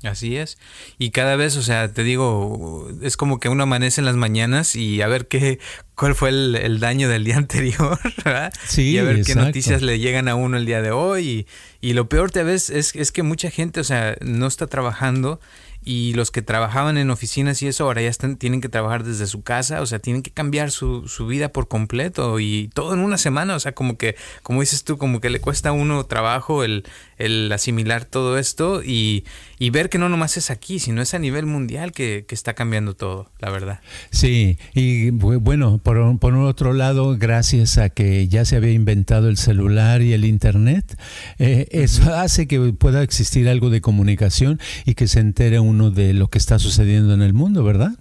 Así 0.04 0.36
es. 0.36 0.58
Y 0.96 1.10
cada 1.10 1.34
vez, 1.34 1.56
o 1.56 1.62
sea, 1.62 1.92
te 1.92 2.04
digo, 2.04 2.88
es 3.02 3.16
como 3.16 3.40
que 3.40 3.48
uno 3.48 3.64
amanece 3.64 4.00
en 4.00 4.04
las 4.04 4.14
mañanas 4.14 4.76
y 4.76 5.02
a 5.02 5.08
ver 5.08 5.26
qué, 5.26 5.58
cuál 5.96 6.14
fue 6.14 6.28
el, 6.28 6.78
daño 6.78 7.08
del 7.08 7.24
día 7.24 7.36
anterior, 7.38 7.98
¿verdad? 8.24 8.52
Sí, 8.66 8.90
y 8.90 8.98
a 8.98 9.02
ver 9.02 9.24
qué 9.24 9.34
noticias 9.34 9.82
le 9.82 9.98
llegan 9.98 10.28
a 10.28 10.36
uno 10.36 10.56
el 10.56 10.66
día 10.66 10.82
de 10.82 10.92
hoy. 10.92 11.46
Y, 11.80 11.88
y 11.88 11.92
lo 11.94 12.08
peor 12.08 12.30
te 12.30 12.44
ves 12.44 12.70
es, 12.70 12.94
es 12.94 13.10
que 13.10 13.24
mucha 13.24 13.50
gente, 13.50 13.80
o 13.80 13.84
sea, 13.84 14.16
no 14.20 14.46
está 14.46 14.68
trabajando 14.68 15.40
y 15.84 16.12
los 16.14 16.30
que 16.30 16.42
trabajaban 16.42 16.98
en 16.98 17.10
oficinas 17.10 17.62
y 17.62 17.68
eso 17.68 17.84
ahora 17.84 18.02
ya 18.02 18.10
están, 18.10 18.36
tienen 18.36 18.60
que 18.60 18.68
trabajar 18.68 19.04
desde 19.04 19.26
su 19.26 19.42
casa, 19.42 19.80
o 19.80 19.86
sea, 19.86 19.98
tienen 19.98 20.22
que 20.22 20.30
cambiar 20.30 20.70
su, 20.70 21.08
su, 21.08 21.26
vida 21.26 21.48
por 21.50 21.68
completo 21.68 22.40
y 22.40 22.68
todo 22.74 22.94
en 22.94 23.00
una 23.00 23.16
semana, 23.16 23.54
o 23.54 23.60
sea, 23.60 23.72
como 23.72 23.96
que, 23.96 24.16
como 24.42 24.60
dices 24.60 24.84
tú, 24.84 24.98
como 24.98 25.20
que 25.20 25.30
le 25.30 25.40
cuesta 25.40 25.70
a 25.70 25.72
uno 25.72 26.04
trabajo 26.04 26.64
el, 26.64 26.84
el 27.18 27.50
asimilar 27.52 28.04
todo 28.04 28.38
esto 28.38 28.82
y, 28.82 29.24
y, 29.58 29.70
ver 29.70 29.88
que 29.88 29.98
no 29.98 30.08
nomás 30.08 30.36
es 30.36 30.50
aquí, 30.50 30.78
sino 30.78 31.00
es 31.00 31.14
a 31.14 31.18
nivel 31.18 31.46
mundial 31.46 31.92
que, 31.92 32.24
que 32.28 32.34
está 32.34 32.54
cambiando 32.54 32.94
todo, 32.94 33.30
la 33.38 33.50
verdad. 33.50 33.80
Sí, 34.10 34.58
y 34.74 35.10
bueno, 35.10 35.78
por, 35.78 36.18
por 36.18 36.34
otro 36.34 36.72
lado, 36.72 37.16
gracias 37.18 37.78
a 37.78 37.88
que 37.88 38.28
ya 38.28 38.44
se 38.44 38.56
había 38.56 38.72
inventado 38.72 39.28
el 39.28 39.36
celular 39.36 40.02
y 40.02 40.12
el 40.12 40.24
Internet, 40.24 40.98
eh, 41.38 41.68
eso 41.70 42.14
hace 42.14 42.46
que 42.46 42.58
pueda 42.72 43.02
existir 43.02 43.48
algo 43.48 43.70
de 43.70 43.80
comunicación 43.80 44.60
y 44.84 44.94
que 44.94 45.08
se 45.08 45.20
entere 45.20 45.60
un 45.60 45.78
de 45.94 46.12
lo 46.12 46.28
que 46.28 46.38
está 46.38 46.58
sucediendo 46.58 47.14
en 47.14 47.22
el 47.22 47.32
mundo, 47.32 47.62
¿verdad? 47.62 47.92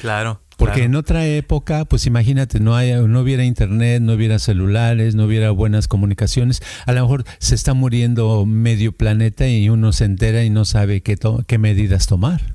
Claro. 0.00 0.40
Porque 0.66 0.84
en 0.84 0.94
otra 0.94 1.26
época, 1.26 1.84
pues 1.84 2.06
imagínate, 2.06 2.60
no, 2.60 2.74
hay, 2.76 2.92
no 2.92 3.20
hubiera 3.20 3.44
internet, 3.44 4.02
no 4.02 4.14
hubiera 4.14 4.38
celulares, 4.38 5.14
no 5.14 5.24
hubiera 5.24 5.50
buenas 5.50 5.88
comunicaciones. 5.88 6.62
A 6.86 6.92
lo 6.92 7.02
mejor 7.02 7.24
se 7.38 7.54
está 7.54 7.74
muriendo 7.74 8.46
medio 8.46 8.92
planeta 8.92 9.48
y 9.48 9.68
uno 9.68 9.92
se 9.92 10.04
entera 10.04 10.44
y 10.44 10.50
no 10.50 10.64
sabe 10.64 11.00
qué, 11.02 11.18
qué 11.46 11.58
medidas 11.58 12.06
tomar. 12.06 12.54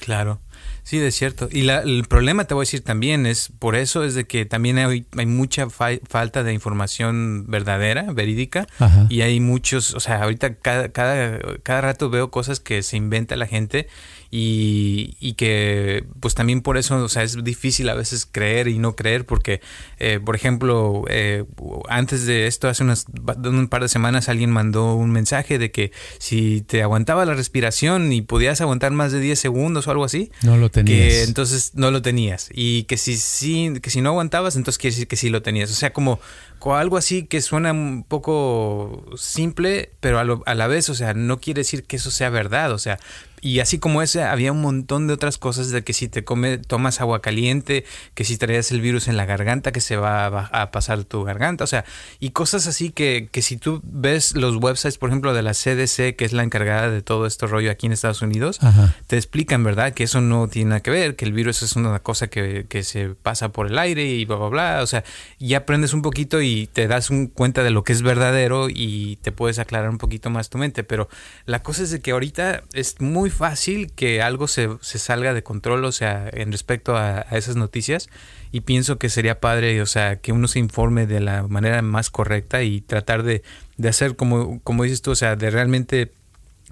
Claro. 0.00 0.40
Sí, 0.88 0.96
de 0.96 1.12
cierto. 1.12 1.50
Y 1.52 1.68
el 1.68 2.06
problema, 2.08 2.44
te 2.44 2.54
voy 2.54 2.62
a 2.62 2.64
decir 2.64 2.82
también, 2.82 3.26
es 3.26 3.50
por 3.58 3.76
eso 3.76 4.04
es 4.04 4.14
de 4.14 4.26
que 4.26 4.46
también 4.46 4.78
hay, 4.78 5.04
hay 5.18 5.26
mucha 5.26 5.68
falta 5.68 6.42
de 6.42 6.54
información 6.54 7.44
verdadera, 7.46 8.10
verídica, 8.10 8.66
y 9.10 9.20
hay 9.20 9.38
muchos, 9.38 9.92
o 9.92 10.00
sea, 10.00 10.22
ahorita 10.22 10.54
cada, 10.54 10.88
cada, 10.88 11.38
cada 11.62 11.80
rato 11.82 12.08
veo 12.08 12.30
cosas 12.30 12.58
que 12.58 12.82
se 12.82 12.96
inventa 12.96 13.36
la 13.36 13.46
gente 13.46 13.86
y, 14.30 15.16
y, 15.20 15.34
que 15.34 16.04
pues 16.20 16.34
también 16.34 16.60
por 16.60 16.76
eso, 16.76 16.96
o 16.96 17.08
sea, 17.08 17.22
es 17.22 17.42
difícil 17.42 17.88
a 17.88 17.94
veces 17.94 18.28
creer 18.30 18.68
y 18.68 18.78
no 18.78 18.94
creer 18.94 19.24
porque, 19.24 19.60
eh, 19.98 20.20
por 20.22 20.36
ejemplo, 20.36 21.04
eh, 21.08 21.44
antes 21.88 22.26
de 22.26 22.46
esto, 22.46 22.68
hace 22.68 22.82
unas, 22.82 23.06
un 23.44 23.68
par 23.68 23.82
de 23.82 23.88
semanas 23.88 24.28
alguien 24.28 24.50
mandó 24.50 24.94
un 24.94 25.10
mensaje 25.10 25.58
de 25.58 25.70
que 25.70 25.92
si 26.18 26.60
te 26.62 26.82
aguantaba 26.82 27.24
la 27.24 27.34
respiración 27.34 28.12
y 28.12 28.20
podías 28.20 28.60
aguantar 28.60 28.92
más 28.92 29.12
de 29.12 29.20
10 29.20 29.38
segundos 29.38 29.86
o 29.86 29.90
algo 29.92 30.04
así, 30.04 30.30
no 30.42 30.56
lo 30.58 30.70
tenías. 30.70 30.98
Que 30.98 31.22
entonces 31.22 31.72
no 31.74 31.90
lo 31.90 32.02
tenías 32.02 32.50
y 32.52 32.84
que 32.84 32.96
si, 32.96 33.16
si, 33.16 33.72
que 33.80 33.90
si 33.90 34.00
no 34.00 34.10
aguantabas, 34.10 34.56
entonces 34.56 34.78
quiere 34.78 34.94
decir 34.94 35.08
que 35.08 35.16
sí 35.16 35.30
lo 35.30 35.42
tenías. 35.42 35.70
O 35.70 35.74
sea, 35.74 35.92
como 35.92 36.20
algo 36.66 36.96
así 36.96 37.24
que 37.24 37.40
suena 37.40 37.72
un 37.72 38.04
poco 38.06 39.04
simple, 39.16 39.92
pero 40.00 40.18
a, 40.18 40.50
a, 40.50 40.54
la 40.54 40.66
vez, 40.66 40.88
o 40.88 40.94
sea, 40.94 41.14
no 41.14 41.38
quiere 41.38 41.60
decir 41.60 41.84
que 41.84 41.96
eso 41.96 42.10
sea 42.10 42.30
verdad, 42.30 42.72
o 42.72 42.78
sea, 42.78 42.98
y 43.40 43.60
así 43.60 43.78
como 43.78 44.02
ese, 44.02 44.22
había 44.22 44.52
un 44.52 44.60
montón 44.60 45.06
de 45.06 45.14
otras 45.14 45.38
cosas 45.38 45.70
de 45.70 45.82
que 45.82 45.92
si 45.92 46.08
te 46.08 46.24
come, 46.24 46.58
tomas 46.58 47.00
agua 47.00 47.20
caliente, 47.20 47.84
que 48.14 48.24
si 48.24 48.36
traías 48.36 48.70
el 48.72 48.80
virus 48.80 49.08
en 49.08 49.16
la 49.16 49.26
garganta, 49.26 49.72
que 49.72 49.80
se 49.80 49.96
va 49.96 50.26
a, 50.26 50.70
pasar 50.70 51.04
tu 51.04 51.24
garganta, 51.24 51.64
o 51.64 51.66
sea, 51.66 51.84
y 52.20 52.30
cosas 52.30 52.66
así 52.66 52.90
que, 52.90 53.28
que 53.30 53.42
si 53.42 53.56
tú 53.56 53.80
ves 53.84 54.34
los 54.34 54.56
websites, 54.56 54.98
por 54.98 55.10
ejemplo, 55.10 55.34
de 55.34 55.42
la 55.42 55.52
CDC, 55.52 56.16
que 56.16 56.24
es 56.24 56.32
la 56.32 56.42
encargada 56.42 56.90
de 56.90 57.02
todo 57.02 57.26
este 57.26 57.46
rollo 57.46 57.70
aquí 57.70 57.86
en 57.86 57.92
Estados 57.92 58.22
Unidos, 58.22 58.60
te 59.06 59.16
explican, 59.16 59.64
¿verdad? 59.64 59.92
Que 59.92 60.04
eso 60.04 60.20
no 60.20 60.48
tiene 60.48 60.70
nada 60.70 60.80
que 60.80 60.90
ver, 60.90 61.16
que 61.16 61.24
el 61.24 61.32
virus 61.32 61.62
es 61.62 61.76
una 61.76 61.98
cosa 62.00 62.28
que, 62.28 62.66
que 62.68 62.82
se 62.82 63.10
pasa 63.10 63.50
por 63.50 63.68
el 63.68 63.78
aire 63.78 64.04
y 64.04 64.24
bla, 64.24 64.36
bla, 64.36 64.48
bla, 64.48 64.80
o 64.82 64.86
sea, 64.86 65.04
ya 65.38 65.58
aprendes 65.58 65.92
un 65.94 66.02
poquito 66.02 66.40
y 66.40 66.47
te 66.72 66.88
das 66.88 67.10
un 67.10 67.26
cuenta 67.26 67.62
de 67.62 67.70
lo 67.70 67.84
que 67.84 67.92
es 67.92 68.02
verdadero 68.02 68.68
y 68.68 69.16
te 69.22 69.32
puedes 69.32 69.58
aclarar 69.58 69.90
un 69.90 69.98
poquito 69.98 70.30
más 70.30 70.50
tu 70.50 70.58
mente, 70.58 70.84
pero 70.84 71.08
la 71.46 71.62
cosa 71.62 71.82
es 71.82 71.90
de 71.90 72.00
que 72.00 72.12
ahorita 72.12 72.62
es 72.72 73.00
muy 73.00 73.30
fácil 73.30 73.92
que 73.92 74.22
algo 74.22 74.48
se, 74.48 74.68
salga 74.80 75.34
de 75.34 75.42
control, 75.42 75.84
o 75.84 75.92
sea, 75.92 76.28
en 76.32 76.52
respecto 76.52 76.96
a, 76.96 77.20
esas 77.30 77.56
noticias. 77.56 78.08
Y 78.50 78.62
pienso 78.62 78.98
que 78.98 79.10
sería 79.10 79.40
padre, 79.40 79.82
o 79.82 79.86
sea, 79.86 80.16
que 80.16 80.32
uno 80.32 80.48
se 80.48 80.58
informe 80.58 81.06
de 81.06 81.20
la 81.20 81.46
manera 81.46 81.82
más 81.82 82.08
correcta 82.10 82.62
y 82.62 82.80
tratar 82.80 83.22
de, 83.22 83.42
de 83.76 83.88
hacer, 83.88 84.16
como, 84.16 84.60
como 84.60 84.84
dices 84.84 85.02
tú, 85.02 85.10
o 85.10 85.16
sea, 85.16 85.36
de 85.36 85.50
realmente 85.50 86.12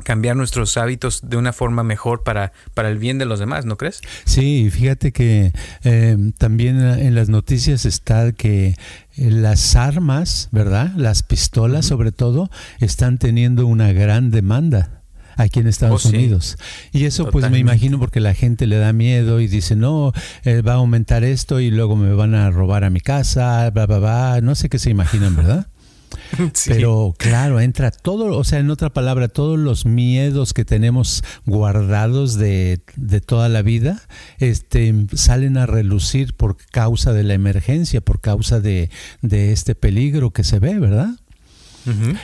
cambiar 0.04 0.36
nuestros 0.36 0.76
hábitos 0.76 1.28
de 1.28 1.36
una 1.36 1.52
forma 1.52 1.82
mejor 1.82 2.22
para, 2.22 2.52
para 2.74 2.88
el 2.90 2.98
bien 2.98 3.18
de 3.18 3.24
los 3.24 3.38
demás, 3.38 3.64
¿no 3.64 3.76
crees? 3.76 4.00
Sí, 4.24 4.68
fíjate 4.70 5.12
que 5.12 5.52
eh, 5.84 6.16
también 6.38 6.80
en 6.80 7.14
las 7.14 7.28
noticias 7.28 7.84
está 7.84 8.32
que 8.32 8.76
las 9.16 9.76
armas, 9.76 10.48
¿verdad? 10.52 10.92
Las 10.96 11.22
pistolas 11.22 11.86
sobre 11.86 12.12
todo, 12.12 12.50
están 12.80 13.18
teniendo 13.18 13.66
una 13.66 13.92
gran 13.92 14.30
demanda 14.30 15.02
aquí 15.36 15.60
en 15.60 15.68
Estados 15.68 16.06
oh, 16.06 16.08
Unidos. 16.08 16.56
Y 16.92 17.04
eso 17.04 17.30
pues 17.30 17.50
me 17.50 17.58
imagino 17.58 17.98
porque 17.98 18.20
la 18.20 18.34
gente 18.34 18.66
le 18.66 18.76
da 18.76 18.92
miedo 18.92 19.40
y 19.40 19.46
dice, 19.46 19.76
no, 19.76 20.12
eh, 20.44 20.62
va 20.62 20.72
a 20.72 20.76
aumentar 20.76 21.24
esto 21.24 21.60
y 21.60 21.70
luego 21.70 21.96
me 21.96 22.12
van 22.14 22.34
a 22.34 22.50
robar 22.50 22.84
a 22.84 22.90
mi 22.90 23.00
casa, 23.00 23.70
bla, 23.70 23.86
bla, 23.86 23.98
bla. 23.98 24.40
No 24.42 24.54
sé 24.54 24.68
qué 24.68 24.78
se 24.78 24.90
imaginan, 24.90 25.36
¿verdad? 25.36 25.68
Pero 26.66 27.14
claro, 27.16 27.60
entra 27.60 27.90
todo, 27.90 28.36
o 28.36 28.44
sea, 28.44 28.58
en 28.58 28.70
otra 28.70 28.92
palabra, 28.92 29.28
todos 29.28 29.58
los 29.58 29.86
miedos 29.86 30.52
que 30.52 30.64
tenemos 30.64 31.22
guardados 31.44 32.36
de, 32.36 32.80
de, 32.96 33.20
toda 33.20 33.48
la 33.48 33.62
vida, 33.62 34.02
este, 34.38 34.94
salen 35.14 35.56
a 35.56 35.66
relucir 35.66 36.34
por 36.34 36.56
causa 36.56 37.12
de 37.12 37.22
la 37.22 37.34
emergencia, 37.34 38.00
por 38.00 38.20
causa 38.20 38.60
de, 38.60 38.90
de 39.22 39.52
este 39.52 39.74
peligro 39.74 40.30
que 40.30 40.44
se 40.44 40.58
ve, 40.58 40.78
¿verdad? 40.78 41.10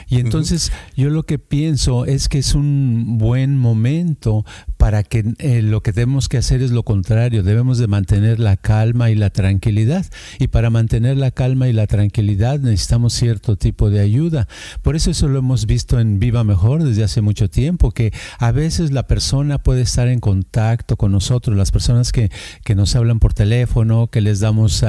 y 0.09 0.19
entonces 0.19 0.73
yo 0.97 1.09
lo 1.11 1.23
que 1.23 1.39
pienso 1.39 2.05
es 2.05 2.29
que 2.29 2.39
es 2.39 2.55
un 2.55 3.19
buen 3.19 3.57
momento 3.57 4.45
para 4.83 5.05
que 5.05 5.25
eh, 5.39 5.63
lo 5.63 5.81
que 5.81 5.93
tenemos 5.93 6.29
que 6.29 6.39
hacer 6.39 6.61
es 6.61 6.73
lo 6.73 6.83
contrario, 6.83 7.45
debemos 7.45 7.79
de 7.79 7.87
mantener 7.87 8.41
la 8.41 8.57
calma 8.57 9.11
y 9.11 9.15
la 9.15 9.31
tranquilidad. 9.31 10.05
Y 10.41 10.49
para 10.49 10.71
mantener 10.71 11.17
la 11.17 11.31
calma 11.31 11.69
y 11.69 11.73
la 11.73 11.87
tranquilidad 11.87 12.59
necesitamos 12.59 13.13
cierto 13.13 13.57
tipo 13.57 13.91
de 13.91 14.01
ayuda. 14.01 14.49
Por 14.83 14.97
eso 14.97 15.13
eso 15.13 15.29
lo 15.29 15.39
hemos 15.39 15.67
visto 15.67 16.01
en 16.01 16.19
Viva 16.19 16.43
Mejor 16.43 16.83
desde 16.83 17.05
hace 17.05 17.21
mucho 17.21 17.49
tiempo, 17.49 17.93
que 17.93 18.13
a 18.41 18.51
veces 18.51 18.91
la 18.91 19.07
persona 19.07 19.59
puede 19.59 19.83
estar 19.83 20.09
en 20.09 20.19
contacto 20.19 20.97
con 20.97 21.13
nosotros, 21.13 21.57
las 21.57 21.71
personas 21.71 22.11
que, 22.11 22.33
que 22.65 22.75
nos 22.75 22.97
hablan 22.97 23.21
por 23.21 23.35
teléfono, 23.35 24.09
que 24.09 24.21
les 24.21 24.41
damos 24.41 24.85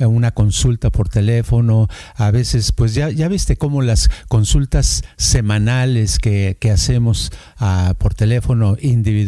una 0.00 0.32
consulta 0.32 0.90
por 0.90 1.08
teléfono, 1.08 1.88
a 2.14 2.30
veces 2.30 2.72
pues 2.72 2.94
ya, 2.94 3.08
ya 3.08 3.28
viste 3.28 3.56
cómo 3.56 3.80
las 3.80 4.10
consultas 4.28 5.02
semanales 5.16 6.18
que, 6.18 6.58
que 6.60 6.70
hacemos 6.70 7.32
ah, 7.56 7.94
por 7.96 8.12
teléfono 8.12 8.76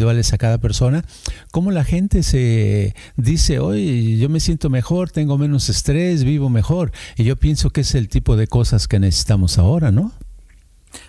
individuales 0.03 0.33
a 0.33 0.39
cada 0.39 0.59
persona, 0.59 1.05
cómo 1.53 1.71
la 1.71 1.85
gente 1.85 2.23
se 2.23 2.95
dice, 3.17 3.61
hoy 3.61 4.19
yo 4.19 4.29
me 4.29 4.41
siento 4.41 4.69
mejor, 4.69 5.11
tengo 5.11 5.39
menos 5.39 5.69
estrés, 5.69 6.25
vivo 6.25 6.51
mejor. 6.51 6.91
Y 7.17 7.25
yo 7.25 7.37
pienso 7.37 7.71
que 7.71 7.83
es 7.83 7.95
el 7.95 8.09
tipo 8.09 8.37
de 8.37 8.49
cosas 8.49 8.89
que 8.89 8.99
necesitamos 8.99 9.59
ahora, 9.59 9.93
¿no? 9.93 10.13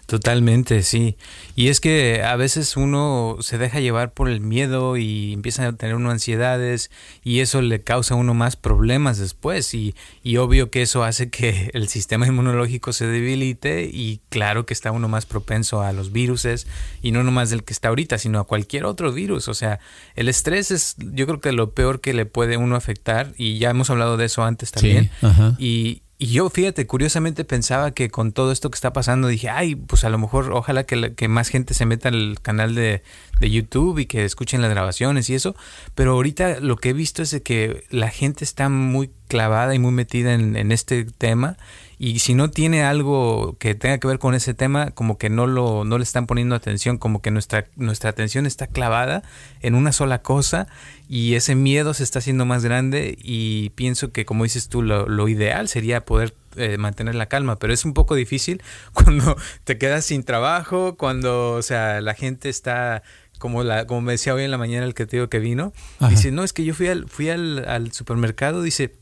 Totalmente, 0.05 0.83
sí. 0.83 1.15
Y 1.55 1.69
es 1.69 1.79
que 1.79 2.23
a 2.23 2.35
veces 2.35 2.75
uno 2.75 3.37
se 3.39 3.57
deja 3.57 3.79
llevar 3.79 4.11
por 4.11 4.29
el 4.29 4.41
miedo 4.41 4.97
y 4.97 5.33
empieza 5.33 5.65
a 5.65 5.73
tener 5.73 5.95
uno 5.95 6.11
ansiedades 6.11 6.91
y 7.23 7.39
eso 7.39 7.61
le 7.61 7.81
causa 7.81 8.13
a 8.13 8.17
uno 8.17 8.33
más 8.33 8.55
problemas 8.55 9.17
después 9.17 9.73
y, 9.73 9.95
y 10.21 10.37
obvio 10.37 10.69
que 10.69 10.81
eso 10.81 11.03
hace 11.03 11.29
que 11.29 11.71
el 11.73 11.87
sistema 11.87 12.27
inmunológico 12.27 12.91
se 12.91 13.07
debilite 13.07 13.89
y 13.91 14.19
claro 14.29 14.65
que 14.65 14.73
está 14.73 14.91
uno 14.91 15.07
más 15.07 15.25
propenso 15.25 15.81
a 15.81 15.93
los 15.93 16.11
viruses 16.11 16.67
y 17.01 17.11
no 17.11 17.23
nomás 17.23 17.49
del 17.49 17.63
que 17.63 17.73
está 17.73 17.87
ahorita, 17.87 18.17
sino 18.17 18.39
a 18.39 18.43
cualquier 18.43 18.85
otro 18.85 19.11
virus. 19.11 19.47
O 19.47 19.53
sea, 19.53 19.79
el 20.15 20.27
estrés 20.27 20.69
es 20.69 20.95
yo 20.97 21.25
creo 21.25 21.39
que 21.39 21.53
lo 21.53 21.71
peor 21.71 22.01
que 22.01 22.13
le 22.13 22.25
puede 22.25 22.57
uno 22.57 22.75
afectar 22.75 23.33
y 23.37 23.57
ya 23.57 23.69
hemos 23.69 23.89
hablado 23.89 24.17
de 24.17 24.25
eso 24.25 24.43
antes 24.43 24.71
también. 24.71 25.09
y, 25.57 26.02
y 26.23 26.27
yo, 26.27 26.49
fíjate, 26.49 26.87
curiosamente 26.87 27.43
pensaba 27.43 27.91
que 27.91 28.09
con 28.09 28.31
todo 28.31 28.53
esto 28.53 28.71
que 28.71 28.75
está 28.75 28.93
pasando, 28.93 29.27
dije, 29.27 29.49
ay, 29.49 29.75
pues 29.75 30.05
a 30.05 30.09
lo 30.09 30.17
mejor, 30.17 30.53
ojalá 30.53 30.85
que, 30.85 31.13
que 31.15 31.27
más 31.27 31.49
gente 31.49 31.73
se 31.73 31.85
meta 31.85 32.07
al 32.07 32.37
canal 32.41 32.75
de, 32.75 33.03
de, 33.41 33.51
YouTube 33.51 33.99
y 33.99 34.05
que 34.05 34.23
escuchen 34.23 34.61
las 34.61 34.69
grabaciones 34.69 35.29
y 35.29 35.35
eso. 35.35 35.53
Pero 35.95 36.13
ahorita 36.13 36.61
lo 36.61 36.77
que 36.77 36.91
he 36.91 36.93
visto 36.93 37.23
es 37.23 37.31
de 37.31 37.43
que 37.43 37.83
la 37.89 38.09
gente 38.09 38.45
está 38.45 38.69
muy 38.69 39.11
clavada 39.27 39.75
y 39.75 39.79
muy 39.79 39.91
metida 39.91 40.33
en, 40.33 40.55
en 40.55 40.71
este 40.71 41.03
tema 41.03 41.57
y 42.03 42.19
si 42.19 42.33
no 42.33 42.49
tiene 42.49 42.83
algo 42.83 43.55
que 43.59 43.75
tenga 43.75 43.97
que 43.97 44.09
ver 44.09 44.19
con 44.19 44.35
ese 44.35 44.53
tema, 44.53 44.91
como 44.91 45.17
que 45.17 45.29
no 45.29 45.47
lo 45.47 45.85
no 45.85 45.97
le 45.97 46.03
están 46.03 46.27
poniendo 46.27 46.53
atención, 46.53 46.97
como 46.97 47.21
que 47.21 47.31
nuestra 47.31 47.67
nuestra 47.77 48.09
atención 48.09 48.45
está 48.45 48.67
clavada 48.67 49.23
en 49.61 49.73
una 49.73 49.93
sola 49.93 50.21
cosa 50.21 50.67
y 51.07 51.35
ese 51.35 51.55
miedo 51.55 51.93
se 51.93 52.03
está 52.03 52.19
haciendo 52.19 52.45
más 52.45 52.65
grande 52.65 53.17
y 53.21 53.69
pienso 53.69 54.11
que 54.11 54.25
como 54.25 54.43
dices 54.43 54.67
tú 54.67 54.81
lo, 54.81 55.07
lo 55.07 55.29
ideal 55.29 55.69
sería 55.69 56.03
poder 56.03 56.35
eh, 56.57 56.77
mantener 56.77 57.15
la 57.15 57.27
calma, 57.27 57.57
pero 57.57 57.71
es 57.71 57.85
un 57.85 57.93
poco 57.93 58.15
difícil 58.15 58.61
cuando 58.91 59.37
te 59.63 59.77
quedas 59.77 60.03
sin 60.03 60.25
trabajo, 60.25 60.97
cuando 60.97 61.53
o 61.53 61.61
sea, 61.61 62.01
la 62.01 62.15
gente 62.15 62.49
está 62.49 63.01
como 63.39 63.63
la 63.63 63.87
como 63.87 64.01
me 64.01 64.11
decía 64.11 64.33
hoy 64.33 64.43
en 64.43 64.51
la 64.51 64.57
mañana 64.57 64.85
el 64.85 64.93
que 64.93 65.05
te 65.05 65.15
digo 65.15 65.29
que 65.29 65.39
vino, 65.39 65.71
dice, 66.09 66.33
"No, 66.33 66.43
es 66.43 66.51
que 66.51 66.65
yo 66.65 66.73
fui 66.73 66.89
al 66.89 67.07
fui 67.07 67.29
al, 67.29 67.63
al 67.65 67.93
supermercado", 67.93 68.61
dice, 68.61 68.93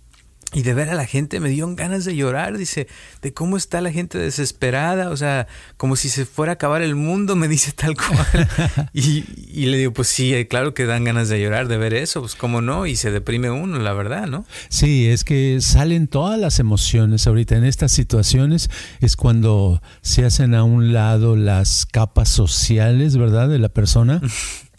y 0.54 0.64
de 0.64 0.74
ver 0.74 0.90
a 0.90 0.96
la 0.96 1.06
gente 1.06 1.40
me 1.40 1.50
dio 1.50 1.74
ganas 1.76 2.04
de 2.04 2.16
llorar, 2.16 2.58
dice, 2.58 2.88
de 3.22 3.34
cómo 3.34 3.56
está 3.56 3.80
la 3.80 3.92
gente 3.92 4.18
desesperada, 4.18 5.10
o 5.10 5.18
sea, 5.18 5.48
como 5.78 5.96
si 5.96 6.10
se 6.10 6.26
fuera 6.26 6.54
a 6.54 6.56
acabar 6.56 6.82
el 6.82 6.96
mundo, 6.96 7.36
me 7.38 7.48
dice 7.48 7.72
tal 7.72 7.96
cual. 7.96 8.50
y, 8.94 9.24
y, 9.36 9.68
le 9.68 9.78
digo, 9.78 9.94
pues 9.94 10.10
sí, 10.10 10.34
eh, 10.34 10.48
claro 10.48 10.74
que 10.74 10.86
dan 10.86 11.04
ganas 11.04 11.30
de 11.30 11.42
llorar, 11.42 11.68
de 11.68 11.78
ver 11.78 11.94
eso, 11.94 12.22
pues 12.22 12.36
cómo 12.36 12.62
no, 12.62 12.86
y 12.86 12.96
se 12.96 13.12
deprime 13.12 13.50
uno, 13.50 13.80
la 13.80 13.94
verdad, 13.94 14.28
¿no? 14.28 14.46
Sí, 14.70 15.08
es 15.08 15.24
que 15.24 15.60
salen 15.62 16.08
todas 16.08 16.40
las 16.40 16.60
emociones 16.60 17.28
ahorita 17.28 17.56
en 17.56 17.64
estas 17.64 17.92
situaciones, 17.92 18.70
es 19.00 19.16
cuando 19.16 19.82
se 20.02 20.26
hacen 20.26 20.54
a 20.56 20.64
un 20.64 20.92
lado 20.92 21.36
las 21.36 21.86
capas 21.86 22.30
sociales, 22.30 23.18
¿verdad? 23.18 23.48
De 23.48 23.60
la 23.60 23.70
persona. 23.70 24.22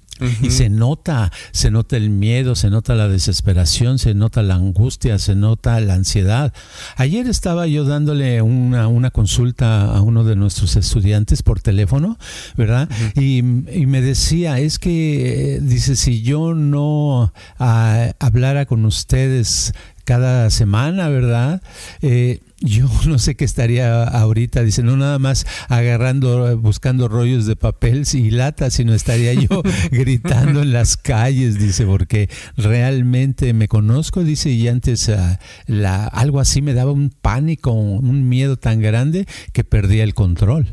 Y 0.42 0.50
se 0.50 0.68
nota, 0.68 1.32
se 1.52 1.70
nota 1.70 1.96
el 1.96 2.10
miedo, 2.10 2.54
se 2.54 2.70
nota 2.70 2.94
la 2.94 3.08
desesperación, 3.08 3.98
se 3.98 4.14
nota 4.14 4.42
la 4.42 4.54
angustia, 4.54 5.18
se 5.18 5.34
nota 5.34 5.80
la 5.80 5.94
ansiedad. 5.94 6.52
Ayer 6.96 7.26
estaba 7.28 7.66
yo 7.66 7.84
dándole 7.84 8.42
una, 8.42 8.88
una 8.88 9.10
consulta 9.10 9.84
a 9.84 10.00
uno 10.00 10.24
de 10.24 10.36
nuestros 10.36 10.76
estudiantes 10.76 11.42
por 11.42 11.60
teléfono, 11.60 12.18
¿verdad? 12.56 12.88
y, 13.14 13.38
y, 13.38 13.86
me 13.86 14.00
decía, 14.00 14.58
es 14.58 14.78
que, 14.78 15.58
dice, 15.62 15.96
si 15.96 16.22
yo 16.22 16.54
no 16.54 17.32
ah, 17.58 18.12
hablara 18.18 18.66
con 18.66 18.84
ustedes 18.84 19.74
cada 20.04 20.50
semana, 20.50 21.08
¿verdad? 21.08 21.62
Eh, 22.00 22.40
yo 22.60 22.88
no 23.06 23.18
sé 23.18 23.34
qué 23.34 23.44
estaría 23.44 24.04
ahorita, 24.04 24.62
dice, 24.62 24.82
no 24.82 24.96
nada 24.96 25.18
más 25.18 25.46
agarrando, 25.68 26.56
buscando 26.58 27.08
rollos 27.08 27.46
de 27.46 27.56
papel 27.56 28.04
y 28.12 28.30
latas, 28.30 28.74
sino 28.74 28.94
estaría 28.94 29.34
yo 29.34 29.62
gritando 29.90 30.62
en 30.62 30.72
las 30.72 30.96
calles, 30.96 31.58
dice, 31.58 31.84
porque 31.84 32.30
realmente 32.56 33.52
me 33.52 33.68
conozco, 33.68 34.24
dice, 34.24 34.50
y 34.50 34.68
antes 34.68 35.08
uh, 35.08 35.36
la, 35.66 36.06
algo 36.06 36.40
así 36.40 36.62
me 36.62 36.74
daba 36.74 36.92
un 36.92 37.10
pánico, 37.10 37.72
un 37.72 38.28
miedo 38.28 38.56
tan 38.56 38.80
grande 38.80 39.26
que 39.52 39.64
perdía 39.64 40.04
el 40.04 40.14
control. 40.14 40.68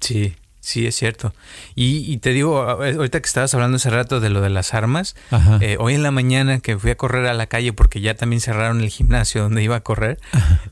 Sí, 0.00 0.32
Sí, 0.60 0.86
es 0.86 0.94
cierto. 0.94 1.32
Y, 1.74 2.12
y, 2.12 2.18
te 2.18 2.34
digo, 2.34 2.60
ahorita 2.60 3.20
que 3.20 3.26
estabas 3.26 3.54
hablando 3.54 3.76
hace 3.76 3.88
rato 3.88 4.20
de 4.20 4.28
lo 4.28 4.42
de 4.42 4.50
las 4.50 4.74
armas, 4.74 5.16
eh, 5.62 5.76
hoy 5.80 5.94
en 5.94 6.02
la 6.02 6.10
mañana 6.10 6.60
que 6.60 6.76
fui 6.78 6.90
a 6.90 6.96
correr 6.96 7.26
a 7.26 7.32
la 7.32 7.46
calle 7.46 7.72
porque 7.72 8.02
ya 8.02 8.14
también 8.14 8.40
cerraron 8.40 8.82
el 8.82 8.90
gimnasio 8.90 9.42
donde 9.42 9.62
iba 9.62 9.76
a 9.76 9.80
correr, 9.80 10.20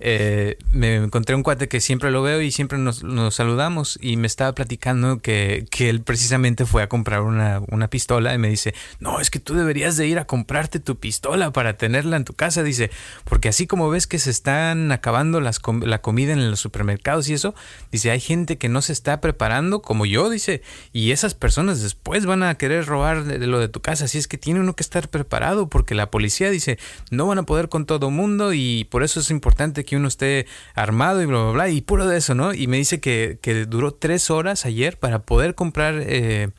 eh, 0.01 0.59
me 0.72 0.96
encontré 0.96 1.35
un 1.35 1.42
cuate 1.42 1.68
que 1.68 1.81
siempre 1.81 2.11
lo 2.11 2.20
veo 2.22 2.42
y 2.42 2.51
siempre 2.51 2.77
nos, 2.77 3.03
nos 3.03 3.35
saludamos 3.35 3.98
y 4.03 4.18
me 4.18 4.27
estaba 4.27 4.55
platicando 4.55 5.20
que, 5.20 5.66
que, 5.70 5.88
él 5.88 6.03
precisamente 6.03 6.66
fue 6.66 6.83
a 6.83 6.88
comprar 6.88 7.22
una, 7.22 7.62
una 7.68 7.88
pistola 7.88 8.35
y 8.35 8.38
me 8.38 8.51
dice, 8.51 8.74
no, 9.01 9.20
es 9.20 9.31
que 9.31 9.40
tú 9.40 9.55
deberías 9.55 9.96
de 9.96 10.07
ir 10.07 10.18
a 10.18 10.27
comprarte 10.27 10.81
tu 10.81 10.98
pistola 10.98 11.51
para 11.51 11.79
tenerla 11.79 12.18
en 12.18 12.24
tu 12.24 12.35
casa, 12.35 12.62
dice, 12.62 12.90
porque 13.24 13.48
así 13.48 13.66
como 13.66 13.88
ves 13.88 14.07
que 14.07 14.18
se 14.18 14.29
están 14.29 14.92
acabando 14.92 15.40
las, 15.40 15.62
la 15.81 16.03
comida 16.03 16.35
en 16.35 16.51
los 16.51 16.61
supermercados 16.61 17.27
y 17.31 17.33
eso, 17.33 17.55
dice, 17.90 18.11
hay 18.11 18.20
gente 18.20 18.59
que 18.59 18.68
no 18.68 18.83
se 18.83 18.92
está 18.92 19.22
preparando 19.22 19.77
como 19.82 20.06
yo, 20.06 20.30
dice, 20.30 20.62
y 20.92 21.12
esas 21.12 21.34
personas 21.34 21.82
después 21.82 22.26
van 22.26 22.42
a 22.42 22.54
querer 22.56 22.86
robar 22.86 23.24
de, 23.24 23.46
lo 23.46 23.58
de 23.60 23.68
tu 23.68 23.80
casa, 23.80 24.06
así 24.06 24.18
es 24.18 24.28
que 24.28 24.38
tiene 24.38 24.60
uno 24.60 24.74
que 24.74 24.82
estar 24.82 25.08
preparado 25.08 25.68
porque 25.68 25.94
la 25.94 26.10
policía 26.10 26.50
dice, 26.50 26.78
no 27.10 27.26
van 27.26 27.38
a 27.38 27.42
poder 27.44 27.68
con 27.68 27.86
todo 27.86 28.10
mundo 28.10 28.52
y 28.52 28.84
por 28.84 29.02
eso 29.02 29.20
es 29.20 29.30
importante 29.30 29.84
que 29.84 29.96
uno 29.96 30.08
esté 30.08 30.46
armado 30.74 31.22
y 31.22 31.26
bla, 31.26 31.42
bla, 31.42 31.52
bla, 31.52 31.68
y 31.68 31.80
puro 31.80 32.06
de 32.06 32.18
eso, 32.18 32.34
¿no? 32.34 32.54
Y 32.54 32.66
me 32.66 32.76
dice 32.76 33.00
que, 33.00 33.38
que 33.42 33.66
duró 33.66 33.92
tres 33.92 34.30
horas 34.30 34.66
ayer 34.66 34.98
para 34.98 35.20
poder 35.20 35.54
comprar 35.54 35.94
eh, 35.98 36.50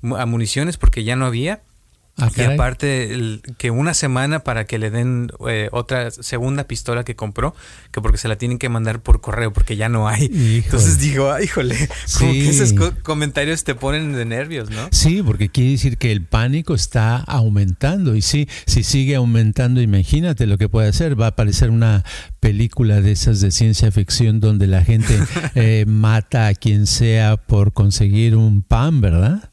municiones 0.00 0.76
porque 0.76 1.04
ya 1.04 1.16
no 1.16 1.26
había 1.26 1.62
Ah, 2.18 2.30
y 2.34 2.42
aparte, 2.42 3.14
el, 3.14 3.42
que 3.58 3.70
una 3.70 3.94
semana 3.94 4.40
para 4.40 4.64
que 4.66 4.78
le 4.78 4.90
den 4.90 5.30
eh, 5.48 5.68
otra 5.70 6.10
segunda 6.10 6.64
pistola 6.64 7.04
que 7.04 7.14
compró, 7.14 7.54
que 7.92 8.00
porque 8.00 8.18
se 8.18 8.26
la 8.26 8.36
tienen 8.36 8.58
que 8.58 8.68
mandar 8.68 9.00
por 9.00 9.20
correo, 9.20 9.52
porque 9.52 9.76
ya 9.76 9.88
no 9.88 10.08
hay. 10.08 10.28
Entonces 10.64 10.98
digo, 10.98 11.30
ah, 11.30 11.42
híjole, 11.42 11.76
como 12.18 12.32
que 12.32 12.50
esos 12.50 12.74
comentarios 13.02 13.62
te 13.62 13.74
ponen 13.74 14.12
de 14.12 14.24
nervios, 14.24 14.68
¿no? 14.70 14.88
Sí, 14.90 15.22
porque 15.22 15.48
quiere 15.48 15.70
decir 15.70 15.96
que 15.96 16.10
el 16.10 16.24
pánico 16.24 16.74
está 16.74 17.18
aumentando. 17.18 18.16
Y 18.16 18.22
sí, 18.22 18.48
si 18.66 18.82
sigue 18.82 19.14
aumentando, 19.14 19.80
imagínate 19.80 20.46
lo 20.46 20.58
que 20.58 20.68
puede 20.68 20.88
hacer. 20.88 21.18
Va 21.18 21.26
a 21.26 21.28
aparecer 21.30 21.70
una 21.70 22.04
película 22.40 23.00
de 23.00 23.12
esas 23.12 23.40
de 23.40 23.52
ciencia 23.52 23.92
ficción 23.92 24.40
donde 24.40 24.66
la 24.66 24.82
gente 24.82 25.18
eh, 25.54 25.84
mata 25.86 26.48
a 26.48 26.54
quien 26.54 26.86
sea 26.86 27.36
por 27.36 27.72
conseguir 27.72 28.34
un 28.34 28.62
pan, 28.62 29.00
¿verdad? 29.00 29.50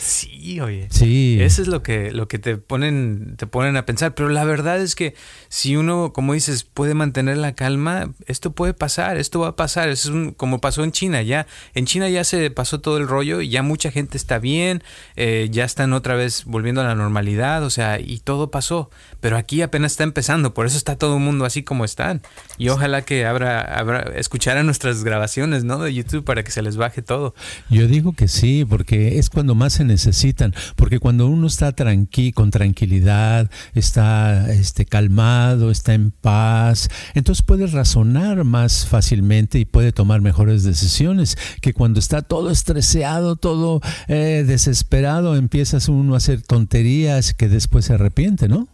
Sí, 0.00 0.37
oye. 0.60 0.88
Sí. 0.90 1.38
Eso 1.40 1.62
es 1.62 1.68
lo 1.68 1.82
que, 1.82 2.10
lo 2.12 2.28
que 2.28 2.38
te 2.38 2.56
ponen, 2.56 3.34
te 3.36 3.46
ponen 3.46 3.76
a 3.76 3.86
pensar. 3.86 4.14
Pero 4.14 4.28
la 4.28 4.44
verdad 4.44 4.80
es 4.80 4.94
que 4.94 5.14
si 5.48 5.76
uno, 5.76 6.12
como 6.12 6.34
dices, 6.34 6.64
puede 6.64 6.94
mantener 6.94 7.36
la 7.36 7.54
calma, 7.54 8.12
esto 8.26 8.52
puede 8.52 8.74
pasar, 8.74 9.16
esto 9.16 9.40
va 9.40 9.48
a 9.48 9.56
pasar. 9.56 9.88
Es 9.88 10.06
un, 10.06 10.32
como 10.32 10.60
pasó 10.60 10.84
en 10.84 10.92
China, 10.92 11.22
ya. 11.22 11.46
En 11.74 11.86
China 11.86 12.08
ya 12.08 12.24
se 12.24 12.50
pasó 12.50 12.80
todo 12.80 12.98
el 12.98 13.08
rollo 13.08 13.40
y 13.40 13.48
ya 13.48 13.62
mucha 13.62 13.90
gente 13.90 14.16
está 14.16 14.38
bien, 14.38 14.82
eh, 15.16 15.48
ya 15.50 15.64
están 15.64 15.92
otra 15.92 16.14
vez 16.14 16.44
volviendo 16.44 16.80
a 16.80 16.84
la 16.84 16.94
normalidad, 16.94 17.64
o 17.64 17.70
sea, 17.70 17.98
y 17.98 18.18
todo 18.20 18.50
pasó. 18.50 18.90
Pero 19.20 19.36
aquí 19.36 19.62
apenas 19.62 19.92
está 19.92 20.04
empezando, 20.04 20.54
por 20.54 20.66
eso 20.66 20.76
está 20.76 20.96
todo 20.96 21.16
el 21.16 21.22
mundo 21.22 21.44
así 21.44 21.62
como 21.62 21.84
están. 21.84 22.22
Y 22.58 22.68
ojalá 22.68 23.02
que 23.02 23.26
abra, 23.26 23.60
abra, 23.60 24.12
escucharan 24.16 24.66
nuestras 24.66 25.04
grabaciones, 25.04 25.64
¿no? 25.64 25.78
De 25.78 25.92
YouTube 25.92 26.24
para 26.24 26.42
que 26.42 26.50
se 26.50 26.62
les 26.62 26.76
baje 26.76 27.02
todo. 27.02 27.34
Yo 27.70 27.86
digo 27.88 28.12
que 28.12 28.28
sí, 28.28 28.64
porque 28.68 29.18
es 29.18 29.30
cuando 29.30 29.54
más 29.54 29.74
se 29.74 29.84
necesita 29.84 30.27
porque 30.76 30.98
cuando 30.98 31.26
uno 31.26 31.46
está 31.46 31.72
tranqui 31.72 32.32
con 32.32 32.50
tranquilidad, 32.50 33.50
está 33.74 34.52
este, 34.52 34.86
calmado, 34.86 35.70
está 35.70 35.94
en 35.94 36.10
paz, 36.10 36.88
entonces 37.14 37.42
puede 37.42 37.66
razonar 37.66 38.44
más 38.44 38.86
fácilmente 38.86 39.58
y 39.58 39.64
puede 39.64 39.92
tomar 39.92 40.20
mejores 40.20 40.62
decisiones 40.62 41.36
que 41.60 41.72
cuando 41.72 41.98
está 42.00 42.22
todo 42.22 42.50
estresado, 42.50 43.36
todo 43.36 43.80
eh, 44.08 44.44
desesperado, 44.46 45.36
empiezas 45.36 45.88
uno 45.88 46.14
a 46.14 46.18
hacer 46.18 46.42
tonterías 46.42 47.34
que 47.34 47.48
después 47.48 47.86
se 47.86 47.94
arrepiente, 47.94 48.48
¿no? 48.48 48.68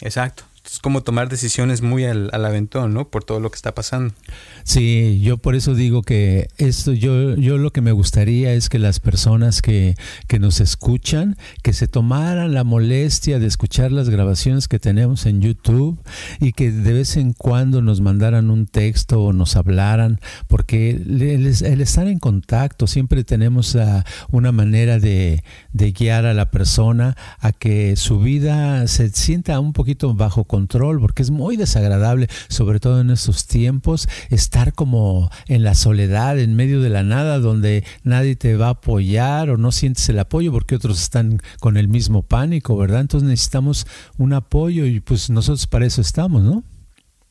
exacto 0.00 0.44
es 0.70 0.78
como 0.80 1.02
tomar 1.02 1.28
decisiones 1.28 1.80
muy 1.80 2.04
al, 2.04 2.30
al, 2.32 2.44
aventón, 2.44 2.92
¿no? 2.92 3.08
Por 3.08 3.24
todo 3.24 3.40
lo 3.40 3.50
que 3.50 3.56
está 3.56 3.74
pasando. 3.74 4.14
Sí, 4.64 5.18
yo 5.22 5.38
por 5.38 5.54
eso 5.54 5.74
digo 5.74 6.02
que 6.02 6.48
esto, 6.58 6.92
yo, 6.92 7.36
yo 7.36 7.56
lo 7.56 7.72
que 7.72 7.80
me 7.80 7.92
gustaría 7.92 8.52
es 8.52 8.68
que 8.68 8.78
las 8.78 9.00
personas 9.00 9.62
que, 9.62 9.94
que 10.26 10.38
nos 10.38 10.60
escuchan, 10.60 11.36
que 11.62 11.72
se 11.72 11.88
tomaran 11.88 12.52
la 12.52 12.64
molestia 12.64 13.38
de 13.38 13.46
escuchar 13.46 13.92
las 13.92 14.10
grabaciones 14.10 14.68
que 14.68 14.78
tenemos 14.78 15.24
en 15.26 15.40
YouTube 15.40 15.98
y 16.38 16.52
que 16.52 16.70
de 16.70 16.92
vez 16.92 17.16
en 17.16 17.32
cuando 17.32 17.80
nos 17.80 18.00
mandaran 18.00 18.50
un 18.50 18.66
texto 18.66 19.22
o 19.22 19.32
nos 19.32 19.56
hablaran, 19.56 20.20
porque 20.48 20.90
el, 20.90 21.46
el 21.46 21.80
estar 21.80 22.06
en 22.06 22.18
contacto, 22.18 22.86
siempre 22.86 23.24
tenemos 23.24 23.74
uh, 23.74 24.02
una 24.30 24.52
manera 24.52 24.98
de, 24.98 25.42
de 25.72 25.92
guiar 25.92 26.26
a 26.26 26.34
la 26.34 26.50
persona 26.50 27.16
a 27.38 27.52
que 27.52 27.96
su 27.96 28.20
vida 28.20 28.86
se 28.86 29.08
sienta 29.10 29.60
un 29.60 29.72
poquito 29.72 30.14
bajo 30.14 30.44
control 30.44 30.57
control, 30.58 31.00
porque 31.00 31.22
es 31.22 31.30
muy 31.30 31.56
desagradable, 31.56 32.28
sobre 32.48 32.80
todo 32.80 33.00
en 33.00 33.10
estos 33.10 33.46
tiempos, 33.46 34.08
estar 34.28 34.72
como 34.72 35.30
en 35.46 35.62
la 35.62 35.74
soledad, 35.74 36.38
en 36.38 36.56
medio 36.56 36.80
de 36.80 36.88
la 36.88 37.04
nada, 37.04 37.38
donde 37.38 37.84
nadie 38.02 38.34
te 38.34 38.56
va 38.56 38.66
a 38.66 38.70
apoyar 38.70 39.50
o 39.50 39.56
no 39.56 39.70
sientes 39.70 40.08
el 40.08 40.18
apoyo 40.18 40.50
porque 40.50 40.74
otros 40.74 41.00
están 41.00 41.40
con 41.60 41.76
el 41.76 41.86
mismo 41.86 42.22
pánico, 42.22 42.76
¿verdad? 42.76 43.02
Entonces 43.02 43.28
necesitamos 43.28 43.86
un 44.16 44.32
apoyo 44.32 44.84
y 44.84 44.98
pues 44.98 45.30
nosotros 45.30 45.66
para 45.68 45.86
eso 45.86 46.00
estamos, 46.00 46.42
¿no? 46.42 46.64